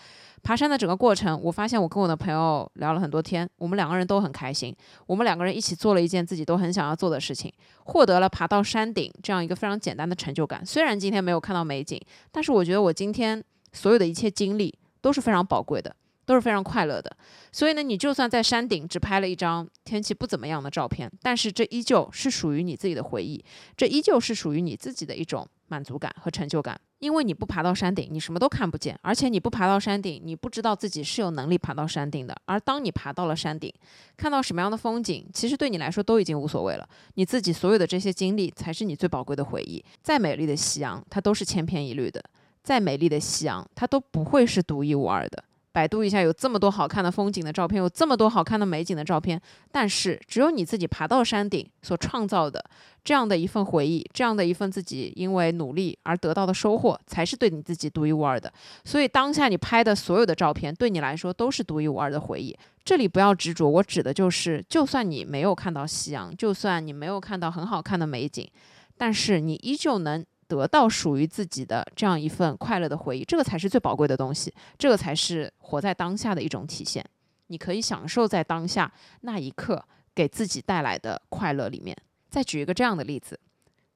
[0.42, 4.74] 爬山的整个过程，我发现我跟我的朋友聊了很多天，我们两个人都很开心。
[5.06, 7.52] 我们两个人一起做了一件自己都很想要做的事情，
[7.84, 10.64] 获得了爬到山顶这样一个非常简单的成就感。
[10.64, 12.00] 虽然今天没有看到美景，
[12.30, 14.78] 但是我觉得我今天所有的一切经历。
[14.98, 15.94] 都是非常宝贵的，
[16.26, 17.16] 都是非常快乐的。
[17.50, 23.42] 所以呢，你就算在山顶只拍了一张天气不怎么样的照片，但是这依旧是属于你自己的回忆，
[23.76, 26.78] 这依旧是属于你自己的一种满足感和成就感。
[26.98, 32.34] 因为你不爬到山顶，你什么都看不见，而且你不爬到山顶，你不知道自己是有能力爬到山顶的。
[32.46, 33.72] 而当你爬到了山顶，
[34.16, 36.88] 看到什么样的风景，其实对你来说都已经无所谓了。
[37.14, 39.84] 你自己所有的这些经历，才是你最宝贵的回忆。
[40.02, 42.24] 再美丽的夕阳，它都是千篇一律的。
[42.62, 45.44] 再美丽的夕阳，它都不会是独一无二的。
[45.76, 49.38] 百度一下，有这么多好看的风景的照片，有这么多好看的美景的照片，
[49.70, 52.64] 但是只有你自己爬到山顶所创造的
[53.04, 58.50] 这样的一份回忆，这样的一份自己因为努力而得到的收获，才是对你自己独一无二的。
[58.86, 62.56] 所以当下你拍的所有的照片，对你来说都是独一无二的回忆。
[62.82, 68.50] 这里不要执着，我指的就是，就算你没有看到夕阳，就算你没有看到很好看的美景，
[68.96, 70.24] 但是你依旧能。
[70.48, 77.04] 得到属于自己的这样一份快乐的回忆，这个才是最宝贵的东西，这个才是活在当下的一种体现。
[77.48, 78.90] 你可以享受在当下
[79.20, 79.84] 那一刻
[80.14, 81.96] 给自己带来的快乐里面。
[82.28, 83.38] 再举一个这样的例子，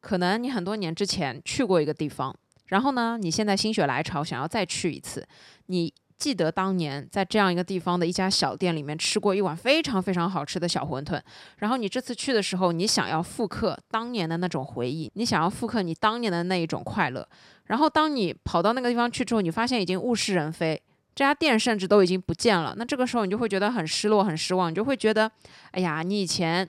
[0.00, 2.34] 可能你很多年之前去过一个地方，
[2.66, 5.26] 然后呢，你现在心血来潮想要再去一次，
[5.66, 5.92] 你。
[6.20, 11.18] 记得当年在这样一个地方的一家小店里面吃过一碗非常非常好吃的小馄饨，
[11.56, 17.26] 然后你这次去的时候，你想要复刻当年的那种回忆，你想要复刻你当年的那一种快乐，
[17.64, 20.80] 然后当你跑到那个地方去之后，你发现已经物是人非，
[21.14, 25.30] 这家店甚至都已经不见了，那这个时候你就会觉得很失落、很失望，你就会觉得，
[25.70, 26.68] 哎呀，你以前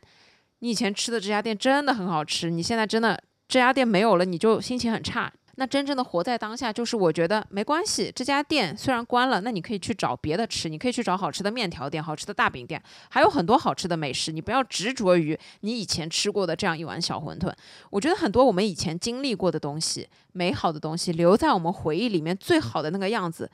[0.60, 5.30] 你以前吃的这家店真的很好吃，你现在真的这家店没有了，你就心情很差。
[5.62, 8.12] 那真正的活在当下，就是我觉得没关系。
[8.16, 12.82] 这家店虽然关了，那你可以去找别的吃，你可以去找好吃的面条店、好吃的大饼店，
[13.12, 14.32] 还有很多好吃的美食。
[14.32, 17.54] 你不要执着于你以前吃过的这样一碗小馄饨。
[17.92, 23.48] 我觉得很多我们以前经历过的东西、美好的东西，留在我们回忆里面最好的那个样子，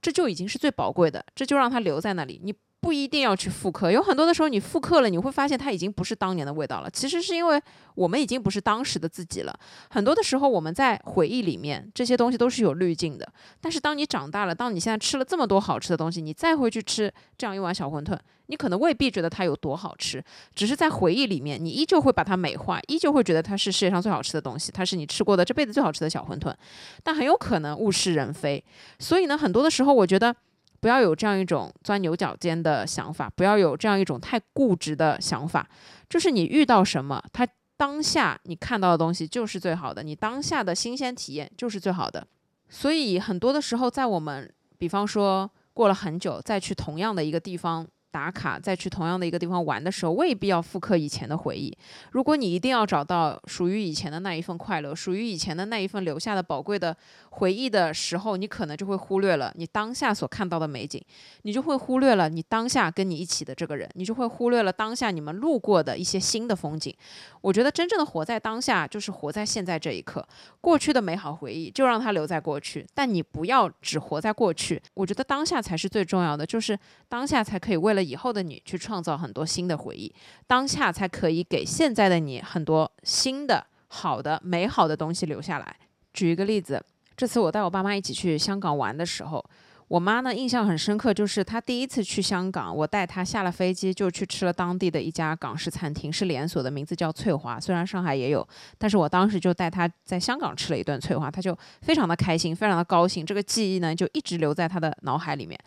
[0.00, 1.24] 这就已经是最宝贵的。
[1.34, 2.40] 这就让它留在那里。
[2.44, 2.54] 你。
[2.80, 6.88] 不一定要去复刻，有很多的时候你复刻了，你会发现它已经不是当年的味道了。
[6.88, 7.60] 其实是因为
[7.96, 9.58] 我们已经不是当时的自己了。
[9.90, 13.28] 很多的时候我们在回忆里面，这些东西都是有滤镜的。
[13.60, 18.16] 但是当你长大了，当你现在吃了这么多好吃的东西，你再回去吃这样一碗小馄饨，
[18.46, 20.24] 你可能未必觉得它有多好吃，
[20.54, 26.54] 只是在回忆里面，你依旧会把它美化，依旧会觉得它是世界上最好吃的东西，它是你吃过的这辈子最好吃的小馄饨。
[27.02, 28.62] 但很有可能物是人非。
[29.00, 30.32] 所以呢，很多的时候我觉得。
[30.80, 35.68] 不要有这样一种钻牛角尖的想法，不要有这样一种太固执的想法。
[36.08, 42.26] 就是你遇到什么，它当下你看到的东西就是最好的，你当下的新鲜体验就是最好的。
[42.68, 47.86] 所以很多的时候，在我们比方说过了很久再去同样的一个地方。
[48.18, 51.72] 打卡再去同样的一个地方玩的时候，未必要复刻以前的回忆。
[52.10, 56.96] 如果你一定要找到属于以前的那一份快乐，属于以前的那一份留下的宝贵的
[57.30, 61.00] 回忆的时候，你可能就会忽略了你当下所看到的美景，
[61.42, 66.92] 你就会忽略了你当下跟你一起的这个人，你就会忽略了当下你们路过的一些新的风景。
[67.40, 70.26] 我觉得真正的活在当下，就是活在现在这一刻。
[70.60, 74.82] 过去的美好回忆就让它留在过去，但你不要只活在过去。
[74.94, 76.76] 我觉得当下才是最重要的，就是
[77.08, 78.07] 当下才可以为了。
[78.08, 80.12] 以后的你去创造很多新的回忆，
[80.46, 85.76] 当下才可以给现在的你很多新的、好的、美好的东西留下来。
[86.14, 86.82] 举一个例子，
[87.16, 89.44] 这次我带我爸妈一起去香港玩的时候，
[89.88, 97.58] 我妈呢印象很深刻，就是她第一次去香港，我带她下了飞机就去吃了当地的一家港式餐厅，是连锁的，名字叫翠华。
[97.58, 103.24] 虽然上海也有，但是我当时就带她在香港吃了一顿翠华，她就非常的开心，非常的高兴。
[103.24, 105.58] 这个记忆呢就一直留在她的脑海里面。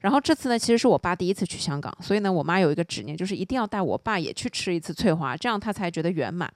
[0.00, 6.52] 然后这次呢，其实是我爸第一次去香港，所以呢，我妈有一个执念，就是一定要带我爸也去吃一次翠华，这样他才觉得圆满。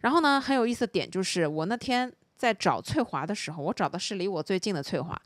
[0.00, 5.20] 然后呢，很有意思的点就是我那天在找翠华的时候，我找的是离我最近的翠华。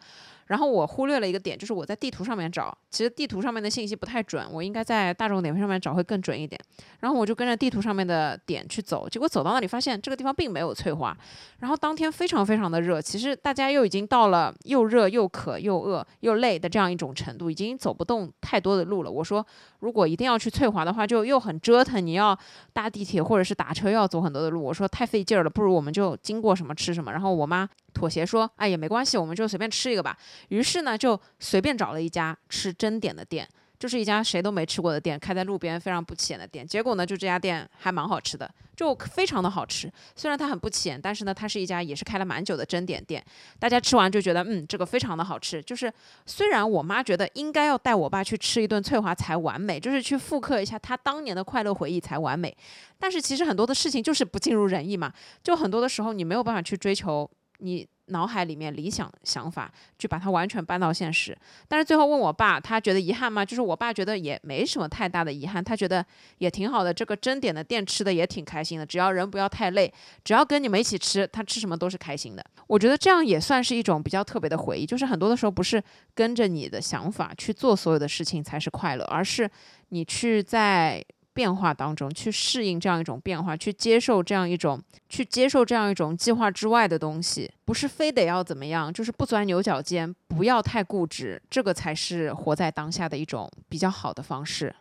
[0.47, 6.61] 然后我忽略了一个点，就是我在地图上面找，其实地图上面的信息不太准，我应该在大众点评上面找会更准一点。
[7.01, 11.16] 然后我就跟着地图上面的点去走，结果走到那里发现这个地方并没有翠华。
[11.59, 19.11] 然后当天非常非常的热，其实大家又已经到了又热又渴又饿又累的这样一种程度，已经走不动太多的路了。
[19.11, 19.44] 我说
[19.80, 22.38] 如果一定要去翠华的话，就又很折腾，你要
[22.72, 27.11] 搭地铁或者是打车又要走很多的路，我说太费劲儿了，不如我们就经过什么吃什么。
[27.11, 27.68] 然后我妈。
[27.97, 30.14] 妥协说，哎也没关系，我们就随便吃一个吧。
[30.49, 36.66] 于是呢，就随便找了一家吃真点的店，就是一家谁都没吃过的店，开在路边，非常不起眼的店。
[36.66, 39.90] 结果呢，就这家店还蛮好吃的，就非常的好吃。
[40.14, 43.24] 虽然它很不起眼，但是呢，它是一家也是开了蛮久的真点店。
[43.59, 45.62] 大家吃完就觉得，嗯，这个非常的好吃。
[45.62, 45.92] 就是
[46.26, 52.55] 虽然我妈觉得应该要带我爸去吃一顿翠华才完美，就是去复刻一下他当年的快乐回忆才完美。
[52.99, 57.28] 但是其实很多的事情就是不尽如人意嘛，就很多的时候你没有办法去追求。
[57.59, 61.36] 你脑海里面理想想法，去把它完全搬到现实。
[61.66, 63.44] 但是最后问我爸，他觉得遗憾吗？
[63.44, 66.04] 就是我爸觉得也没什么太大的遗憾，他觉得
[66.38, 66.94] 也挺好的。
[66.94, 69.92] 这个真点的店吃的也挺开心的，只要人不要太累，
[70.22, 72.44] 只要跟你们一起吃，他吃什么都是开心的。
[72.68, 74.86] 我觉得这样也算是一种比较特别的回忆。
[74.86, 75.82] 就是很多的时候不是
[76.14, 79.50] 跟着你的想法去做所有的事情才是快乐，而是
[79.88, 81.04] 你去在。
[81.37, 84.80] 变化当中去适应这样一种变化，去接受这样一种，
[85.11, 94.74] 去接受这样一种计划之外的东西，不是非得要怎么样，就是不钻牛角尖，不要太固执，这个才是活在当下的一种比较好的方式。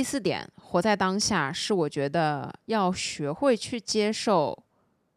[0.00, 4.58] 第四点，活在当下是我觉得要学会去接受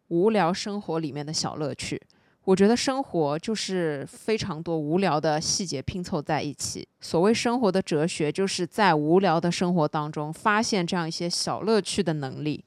[0.09, 2.01] 无聊生活里面的小乐趣。
[2.43, 6.86] 我觉得生活就是非常多无聊的细节拼凑在一起。
[6.99, 12.61] 所谓生活的哲学，就是在无聊的生活当中发现这样一些小乐趣的能力。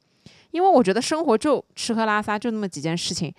[0.52, 3.30] 因为我觉得生活就吃喝拉撒就那么几件事情，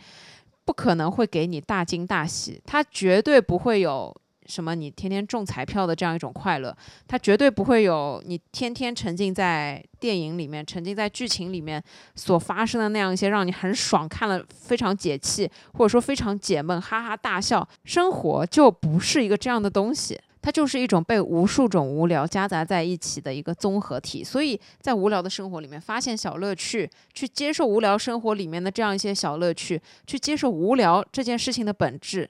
[0.63, 4.15] 不可能会给你大惊大喜，它绝对不会有。
[4.47, 4.73] 什么？
[4.73, 6.75] 你天天中彩票的这样一种快乐，
[7.07, 11.83] 它绝对不会有你天天沉浸在电影里面、沉浸在剧情里面
[12.15, 17.67] 所发生的那样一些让你很爽、看了非常解气，或者说非常解闷、哈哈大笑。
[17.83, 24.23] 生活就不是一个这样的东西，它就是一种被无数种无聊夹杂在一起的一个综合体。
[24.23, 32.29] 所以在无聊的生活里面发现小乐趣，去接受无聊生活里面的这样一些小乐趣，去接受无聊这件事情的本质。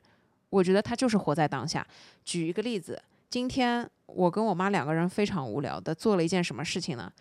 [0.49, 1.85] 我觉得他就是活在当下。
[2.23, 7.11] 举一个例子，今天我跟我妈两个人非常无聊的做了一件什么事情呢？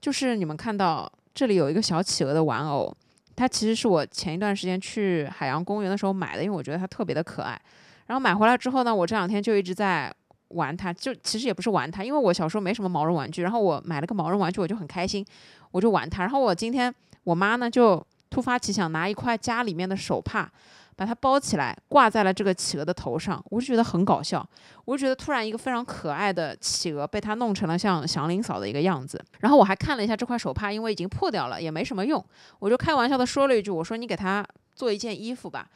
[0.00, 2.94] 就是你们看到这里有一个小企鹅的玩偶，
[3.36, 7.60] 它其实是我前一段时间去海洋公园的时候买的，因为我觉得它特别的可爱。
[8.06, 10.12] 然后买回来之后呢，我这两天就一直在
[10.48, 15.24] 玩它，就其实也不是玩它，因为我小时候没什么毛绒玩具，然后我买了个毛绒玩具，我就很开心，
[15.70, 16.22] 我就玩它。
[16.22, 16.92] 然后我今天
[17.24, 20.50] 我妈呢就突发奇想，拿一块家里面的手帕。
[21.00, 24.46] 把它包起来，挂在了这个企鹅的头上，我就觉得很搞笑。
[24.84, 29.18] 我就觉得突然一个非常可爱的企鹅被它弄成了像祥林嫂的一个样子。
[29.38, 32.22] 然后我还看了一下这块手帕，因为已经破掉了，也没什么用，
[32.58, 35.70] 我就开玩笑的说了一句：“我说你给它做一件衣服吧，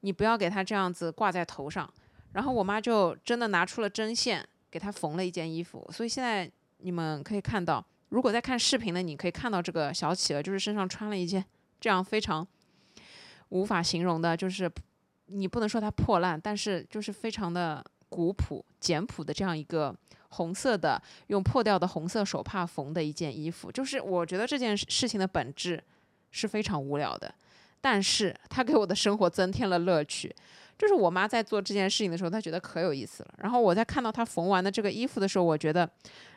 [0.00, 1.90] 你不要给它这样子挂在头上。”
[2.32, 5.88] 然后我妈就真的拿出了针线给它缝了一件衣服。
[5.90, 6.50] 所以现在
[6.80, 11.42] 你们可以看到，如果在看视频的，你可以看到这个小企鹅就是身上穿了一件
[11.80, 12.46] 这样非常。
[13.50, 14.70] 无法形容的，就是
[15.26, 19.94] 你不能说它破烂，但是就是非常的古朴、简朴的这样一个
[20.30, 23.70] 红色的，用破掉的红色手帕缝的一件衣服。
[23.70, 25.82] 就是我觉得这件事情的本质
[26.30, 27.32] 是非常无聊的，
[27.80, 30.34] 但是它给我的生活增添了乐趣。
[30.78, 33.34] 就是我妈在做这件事情的时候，她觉得可有意思了。
[33.38, 35.88] 然后我在看到她缝完的这个衣服的时候，我觉得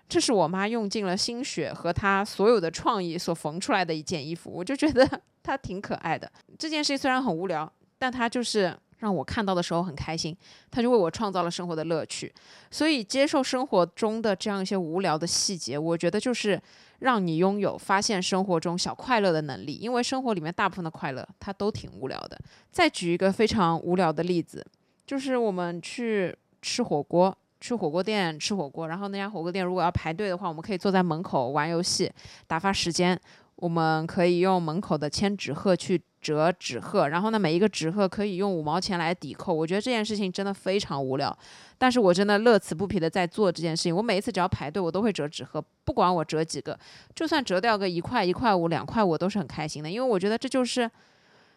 [0.07, 5.22] 这是我妈用尽了心血和她所有的创意所缝出来的一件衣服，我就觉得。
[5.50, 6.32] 他挺可爱的。
[6.58, 10.36] 这件事情虽然很无聊，但他就是让我看到的时候很开心。
[10.70, 12.32] 他就为我创造了生活的乐趣。
[12.70, 16.62] 所以接受生活中的这样一些无聊的细节，我觉得就是
[17.00, 19.74] 让你拥有发现生活中小快乐的能力。
[19.74, 22.39] 因为生活里面大部分的快乐，它都挺无聊的。
[22.72, 24.64] 再举一个非常无聊的例子，
[25.08, 32.12] 就是我们去吃火锅，去火锅店吃火锅，然后那家火锅店如果要排队的话，我们可以坐在门口玩游戏
[32.45, 33.20] 打发时间。
[33.60, 39.53] 我们可以用门口的千纸鹤去折纸鹤，然后呢，每一个纸鹤可以用五毛钱来抵扣。
[39.53, 41.38] 我觉得这件事情真的非常无聊，
[41.78, 43.93] 但是我真的乐此不疲的在做这件事情。
[43.93, 46.78] 我每一次只要排队，我都会折纸鹤，不管我折几个，
[47.14, 50.89] 就算折掉个一块、一块五、两块，我都是很开心的，因为我觉得这就是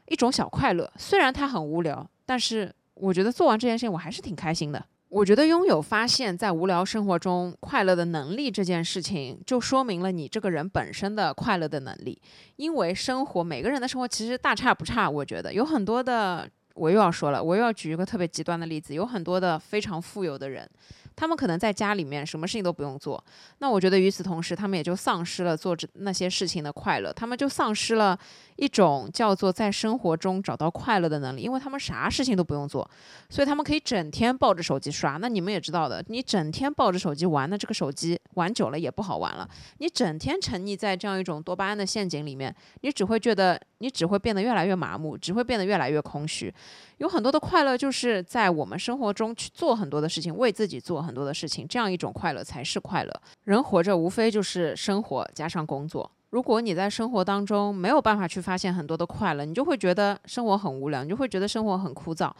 [0.08, 0.90] 一种小快乐。
[0.96, 4.84] 虽然它很无聊，但是我觉得做完这件事情，我还是挺开心的。
[5.12, 12.18] 我觉得拥有发现，在无聊生活中快乐的能力这件事情，就说明了你这个人本身的快乐的能力。
[12.56, 15.10] 因为生活，每个人的生活其实大差不差。
[15.10, 20.66] 我觉得有很多的，我又要说了，我又要举一个特别极端的例子，有很多的非常富有的人。
[21.14, 23.22] 他们可能在家里面什么事情都不用做，
[23.58, 28.18] 那我觉得与此同时，他们也就丧失了做这那些事情的快乐，他们就丧失了
[28.56, 32.88] 一种叫做在生活中找到快乐的能力，因为他们啥事情都不用做，
[33.28, 35.16] 所以他们可以整天抱着手机刷。
[35.16, 39.48] 那你们也知道的，你整天抱着手机玩，那这个手机玩久了也不好玩了。
[39.78, 46.52] 你整天沉溺在这样一种多巴胺的陷阱里面，你只会觉得，你只会变得越来越麻木，只会变得越来越空虚。
[46.98, 53.22] 有很多的快乐，就是在我们生活中去做很多的事情，为自己做很多的事情，这样一种快乐才是快乐。
[53.44, 56.08] 人活着无非就是生活加上工作。
[56.32, 62.32] 如果你在生活当中没有办法去发现很多的快乐，你就会觉得生活很无聊，你就会觉得生活很枯燥。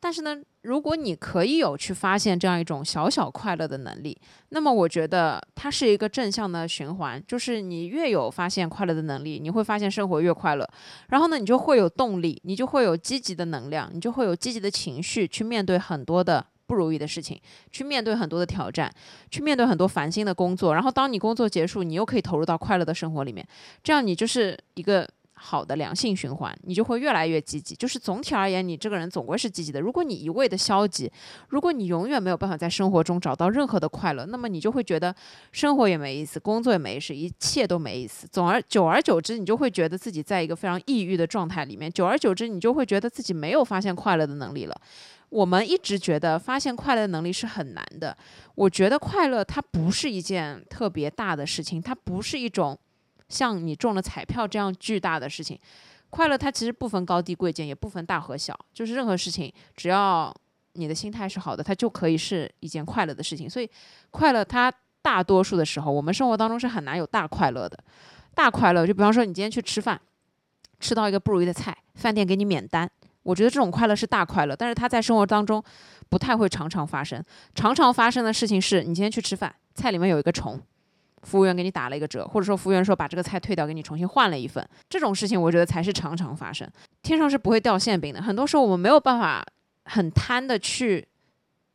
[0.00, 4.18] 但是呢，如果你可以有去发现这样一种小小快乐的能力，
[4.48, 7.22] 那么我觉得它是一个正向的循环。
[7.28, 10.66] 就是你越有发现快乐的能力，你会发现生活越快乐。
[11.08, 16.46] 然后呢，你就会有动力，你就会有积极的能量，你就会有积极的情绪去面对很多的。
[16.74, 18.92] 不如意的事情，去面对很多的挑战，
[19.30, 23.46] 去面对很多烦心的工作，然后当你工作结束，你又可以投入到快乐的生活里面，
[23.84, 27.76] 这样你就是一个好的良性循环，你就会越来越积极。
[27.76, 29.80] 就是总体而言，你这个人总归是积极的。
[29.80, 31.08] 如果你一味的消极，
[31.48, 35.14] 如果你永远没有办法在生活中找到任何的快乐，那么你就会觉得
[35.52, 38.26] 生活也没意思，工作也没意思，一切都没意思。
[38.32, 41.92] 总而久而久之，你就会觉得自己在一个非常抑郁的状态里面。
[41.92, 44.80] 久而久之，你就会觉得自己没有发现快乐的能力了。
[45.34, 48.16] 我们一直觉得发现快乐的能力是很难的。
[48.54, 52.78] 我觉得快乐它不是一件特别大的事情，它不是一种
[53.28, 55.58] 像你中了彩票这样巨大的事情。
[56.08, 60.32] 快乐它其实不分高低贵贱，也不分大和小，就是任何事情，只要
[60.74, 63.50] 你的心态是好的，它就可以是一件快乐的事情。
[63.50, 63.68] 所以，
[64.12, 64.72] 快乐它
[65.02, 67.76] 大多数的时候，我们生活当中是很难有大快乐的。
[68.36, 70.00] 大快乐就比方说，你今天去吃饭，
[70.78, 72.88] 吃到一个不如意的菜，饭店给你免单。
[73.24, 75.60] 我觉得这种快乐是大快乐，但是它在生活当中
[76.08, 77.20] 不太会常常发生。
[77.54, 80.60] 常常发生的事情是你今天去吃饭，菜里面有一个虫，
[81.22, 84.64] 服务员给你打了一个折，或者说服务员说把这个菜退掉，给你重新换了一份。
[84.88, 86.70] 这种事情我觉得才是常常发生。
[87.02, 88.22] 天上是不会掉馅饼的。
[88.22, 89.44] 很多时候我们没有办法
[89.86, 91.06] 很贪的去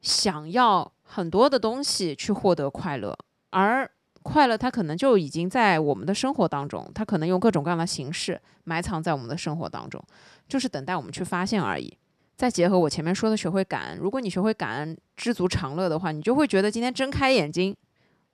[0.01, 3.17] 想要很多的东西去获得快乐，
[3.49, 3.89] 而
[4.23, 10.03] 快乐它可能就已经在我们的生活当中，它可能用各种各样的形式埋藏在我们的生活当中。
[10.47, 11.95] 就是等待我们去发现而已。
[12.35, 13.97] 再结合我前面说的，学会感恩。
[13.97, 17.75] 如果你学会感恩、知足常乐的话，你就会觉得今天睁开眼睛，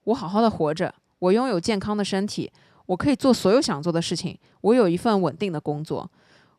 [0.04, 2.50] 我好好的活着，我拥有健康的身体，
[2.86, 6.08] 我可以做所有想做的事情，我有一份稳定的工作，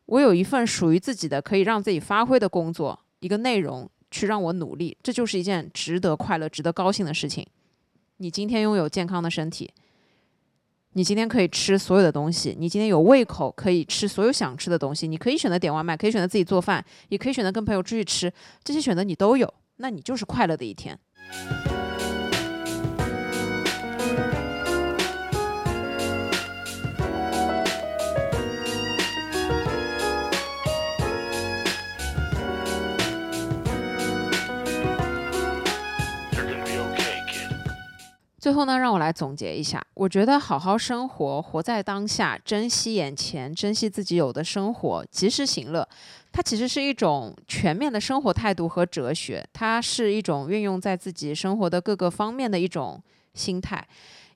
[0.06, 7.46] 我有一份属于自己的可以让自己发挥的工作，一个内容去让我努力，这就是一件值得快乐、值得高兴的事情。
[8.18, 9.72] 你今天拥有健康的身体。
[10.94, 18.32] 你今天可以吃所有的东西，你今天有胃口可以吃所有想吃的东西，你可以选择点外卖，可以选择自己做饭，也可以选择跟朋友出去吃，
[18.64, 20.98] 这些选择你都有，那你就是快乐的一天。
[38.48, 39.86] 最后呢，让我来总结一下。
[39.92, 45.86] 我觉得好好生活，活在当下，珍惜眼前，珍惜自己有的生活，及时行乐，
[46.32, 49.46] 它其实是一种全面的生活态度和哲学。
[49.52, 52.98] 它是一种运用在自己生活的各个方面的一种
[53.34, 53.86] 心态，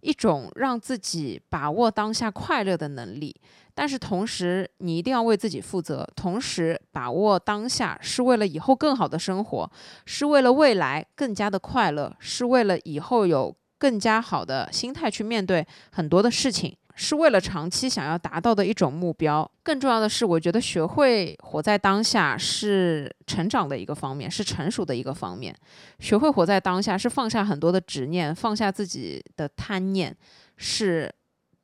[0.02, 3.34] 一种让自己把握当下快乐的能力。
[3.74, 6.06] 但是同时，你一定要为自己负责。
[6.14, 9.70] 同时，把握当下是为了以后更好的生活，
[10.04, 13.56] 是为了未来更加的快乐，是为了以后有。
[13.82, 19.50] 更加好的心态去面对很多的事情，是为了长期想要达到的一种目标。
[19.64, 25.52] 更重要的是，我觉得学会活在当下是成长的一个方面，是成熟的一个方面。
[25.98, 30.16] 学会活在当下是放下很多的执念，放下自己的贪念，
[30.56, 31.12] 是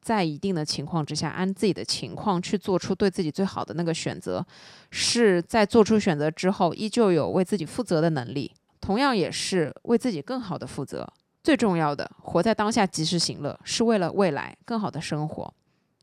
[0.00, 4.44] 在一定的情况之下，按自己的情况去做出对自己最好的那个选择，
[4.90, 8.52] 是在做出选择之后，依旧有为自己负责的能力。
[8.80, 11.06] 同样也是为自己更好的负责。
[11.48, 15.54] 最重要的，活在当下，及时行乐，是为了未来更好的生活。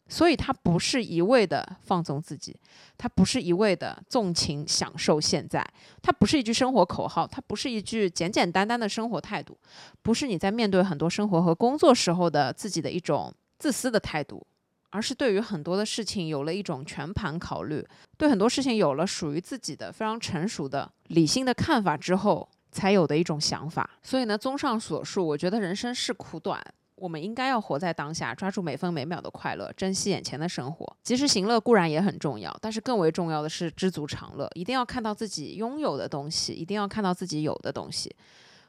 [0.09, 2.59] 所以，他不是一味的放纵自己，
[2.97, 5.63] 他不是一味的纵情享受现在，
[6.01, 9.55] 他不是一句生活口号，他不是一句简简单单的生活态度，
[10.01, 14.43] 不是你在面对很多生活和工作时候的自己的一种自私的态度，
[14.89, 17.85] 而是对于很多的事情有了一种全盘考虑，
[18.17, 23.89] 对很多事情有了属于自己的非常成熟的理性的看法之后才有的一种想法。
[24.03, 26.61] 所以呢，综上所述，我觉得人生是苦短。
[26.95, 30.97] 我们应该要活在当下，抓住每分每秒的快乐，珍惜眼前的生活。
[31.03, 34.49] 及时行乐固然也很重要，但是更为重要的是知足常乐。
[34.55, 38.13] 一定要看到自己拥有的东西，一定要看到自己有的东西。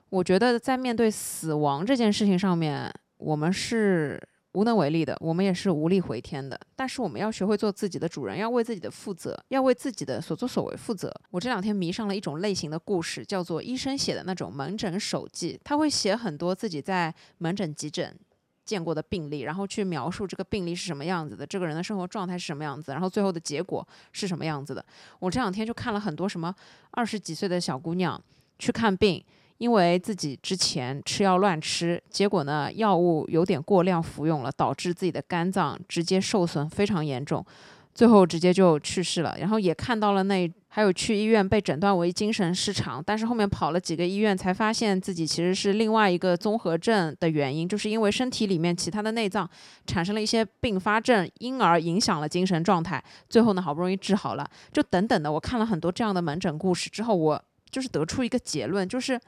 [0.09, 4.21] 我觉得在面对死亡这件事情上面，我们是
[4.57, 6.59] 无能为力的，我们也是无力回天的。
[6.75, 11.13] 但是我们要学会做自己的主人，要为自己的负责，要为自己的所作所为负责。
[11.31, 15.61] 我这两天迷上了一种类型的故事，叫做医生写的那种门诊手记。
[15.63, 18.19] 他会写很多自己在门诊急诊。
[18.65, 24.85] 见过的病例，然后去描述这个病例是什么样子的，这个人的生活状态是什么样子，然后最后的结果是什么样子的。
[25.21, 26.53] 我这两天就看了很多什么
[26.91, 28.21] 二十几岁的小姑娘
[28.59, 29.25] 去看病，
[29.59, 37.45] 因为自己之前吃药乱吃，结果呢药物有点过量服用了，导致自己的肝脏直接受损非常严重。
[37.95, 49.49] 最后直接就去世了，然后也看到了那还有去医院被诊断为精神失常，但是后面跑了几个医院才发现自己其实是另外一个综合症的原因，就是因为身体里面其他的内脏
[49.87, 53.03] 产生了一些并发症，因而影响了精神状态。
[53.31, 55.33] 最后呢，好不容易治好了，就等等的。
[55.33, 57.43] 我看了很多这样的门诊故事之后，我
[57.77, 59.21] 就是得出一个结论，就是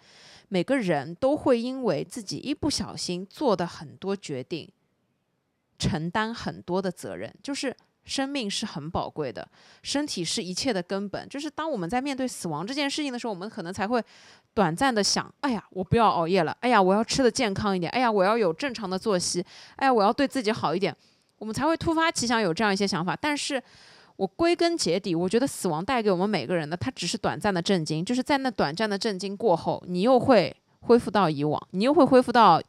[0.49, 4.67] 每个人都会因为自己一不小心做的很多决定，
[5.79, 7.77] 承担很多的责任，就是。
[8.09, 9.47] 生命是很宝贵的，
[9.83, 11.29] 身体是一切的根本。
[11.29, 14.03] 就是当我们在面对死亡这件事情的时候，我们可能才会
[14.55, 19.43] 短暂的想：哎呀，我不要熬夜了；哎呀，我要吃的健康一点；哎呀，我要有正常的作息；
[19.77, 20.97] 哎呀，我要对自己好一点。
[21.37, 23.15] 我们才会突发奇想有这样一些想法。
[23.15, 23.63] 但是
[24.19, 28.05] 我归根结底，我觉得死亡带给我们每个人的，它只是短暂的震惊。
[28.05, 32.61] 就是在那短暂的震惊过后，你又会恢复到以往，你又会恢复到。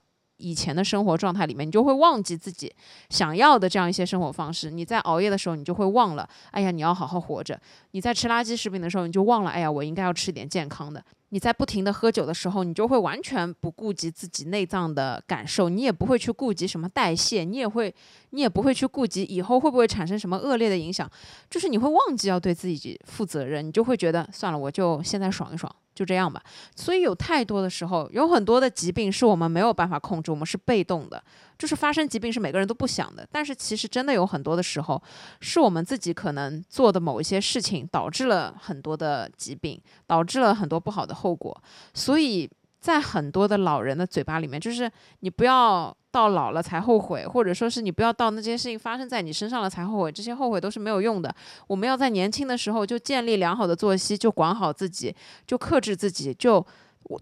[0.41, 2.73] 以前的生活状态里面，你就会忘记自己
[3.09, 4.71] 想要的这样一些生活方式。
[4.71, 7.59] 你在熬夜的时候，你就会忘了，哎呀，你要好好活着。
[7.91, 11.03] 你在吃垃圾食品的时候，你就忘了，哎呀，我应该要吃点健康的。
[11.29, 17.93] 你在不停的喝酒的时候，你就会完全不顾及自己内脏的感受，你也不会去顾及什么代谢，你也会，
[18.31, 21.09] 你也不会去顾及以后会不会产生什么恶劣的影响，
[21.49, 25.73] 就是你会忘记要对自己负责任，你就会觉得算了，我就现在爽一爽。
[25.99, 26.41] 就这样吧，
[26.77, 31.21] 所以有太多的时候，有很多的疾病是我们没有办法控制，我们是被动的，
[31.57, 33.27] 就是发生疾病是每个人都不想的。
[33.29, 35.03] 但是其实真的有很多的时候，
[35.41, 39.77] 是我们自己可能做的某一些事情导致了很多的疾病，
[40.07, 41.61] 导致了很多不好的后果。
[41.93, 44.89] 所以在很多的老人的嘴巴里面，就是
[45.19, 45.93] 你不要。
[46.11, 51.33] 到老了才后悔，或者说是你不要到那件事情发生在你身上了才后悔，这些后悔都是没有用的。
[51.67, 56.65] 我们要在年轻的时候就建立良好的作息，就管好自己，就克制自己，就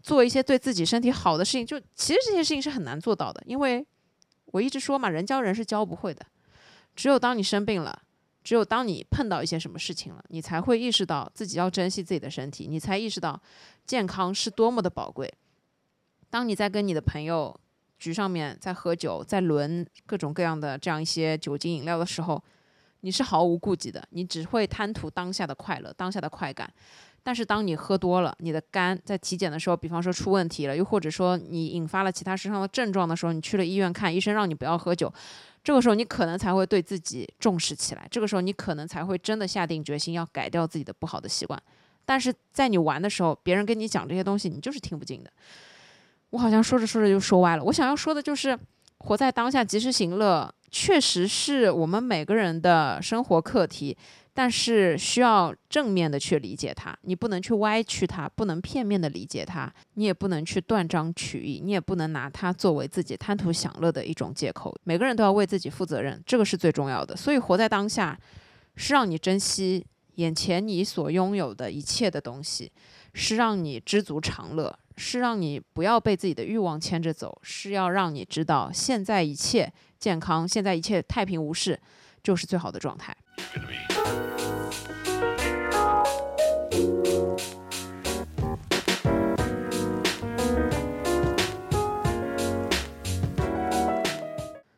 [0.01, 1.65] 做一些对自己身体好的事情。
[1.65, 3.85] 就其实这些事情是很难做到的，因为
[4.45, 6.25] 我一直说嘛，人教人是教不会的。
[6.95, 8.01] 只有当你生病了，
[8.41, 13.38] 只有当你碰到一些什么事情了，你才会意识到自己要珍惜自己的身体，你才意识到
[13.85, 15.29] 健康是多么的宝贵。
[16.29, 17.59] 当你在跟你的朋友。
[17.98, 22.41] 局上面在喝酒，在轮各种各样的这样一些酒精饮料的时候，
[23.02, 26.72] 你是毫无顾忌的，你只会贪图当下的快乐、当下的快感。
[27.24, 35.12] 但是当你喝多了，你的肝在体检的时候，比方说出问题了，又或者说你引发了其他身上的症状的时候，你去了医院看医生，让你不要喝酒，
[35.62, 41.62] 这个时候你可能才会对自己重视起来，这个时候你可能才会真的下定决心要改掉自己的不好的习惯。
[42.06, 45.30] 但是在你玩的时候，别人跟你讲这些东西，你就是听不进的。
[46.30, 47.63] 我好像说着说着就说歪了。
[47.63, 48.57] 我想要说的就是，
[48.99, 53.97] 活在当下，及时行乐，确实是我们每个人的生活课题。
[54.34, 64.75] 但是需要正面的去理解它，你不能去歪曲它，不能片面的理解它，你也不能去断章取义，你也不能拿它作为自己贪图享乐的一种借口。
[64.84, 67.15] 每个人都要为自己负责任，这个是最重要的。
[67.15, 68.15] 所以，活在当下，
[68.75, 69.84] 是让你珍惜
[70.17, 72.71] 眼前你所拥有的一切的东西，
[73.15, 74.78] 是让你知足常乐。
[75.00, 81.80] 是让你不要被自己的欲望牵着走，是要让你知道现在一切健康，现在一切太平无事，
[82.24, 83.16] 就是最好的状态。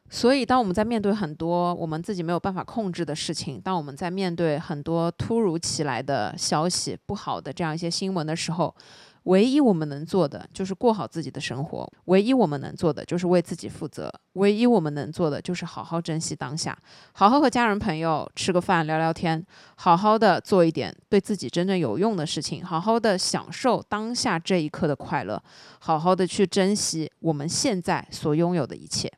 [0.10, 8.76] 所以，当我们在面对很多我们自己没有办法控制的事情，当我们在面对很多突如其来的消息、不好的这样一些新闻的时候，
[9.24, 16.78] 唯一我们能做的就是过好自己的生活，唯一我们能做的就是为自己负责，唯一我们能做的就是好好珍惜当下，
[17.12, 19.46] 好好和家人朋友吃个饭聊聊天，
[19.76, 25.42] 好好的做一点对自己真正有用的事情，好好的享受当下这一刻的快乐，
[25.80, 29.12] 好好的去珍惜我们现在所拥有的一切。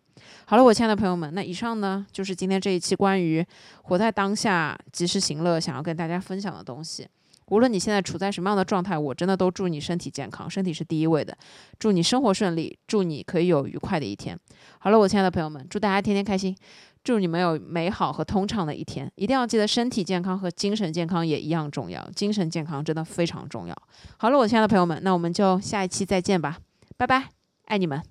[0.45, 3.45] 好了，我亲爱的朋友们，那以上呢就是今天这一期关于
[3.83, 7.07] 活在当下、及时行乐想要跟大家分享的东西。
[7.51, 11.37] 无论你现在处在什么样的状态，我真的都祝你身体健康，身体是第一位的。
[11.77, 14.39] 祝你生活顺利，祝你可以有愉快的一天。
[14.79, 16.55] 好了，我亲爱的朋友们，祝大家天天开心，
[17.03, 19.11] 祝你们有美好和通畅的一天。
[19.15, 23.75] 一定要记得，身体健康和精神健康也一样重要，精神健康真的非常重要。
[24.17, 26.57] 好了，我亲爱的朋友们，那我们就下一期再见吧，
[26.95, 27.27] 拜拜，
[27.65, 28.01] 爱你们。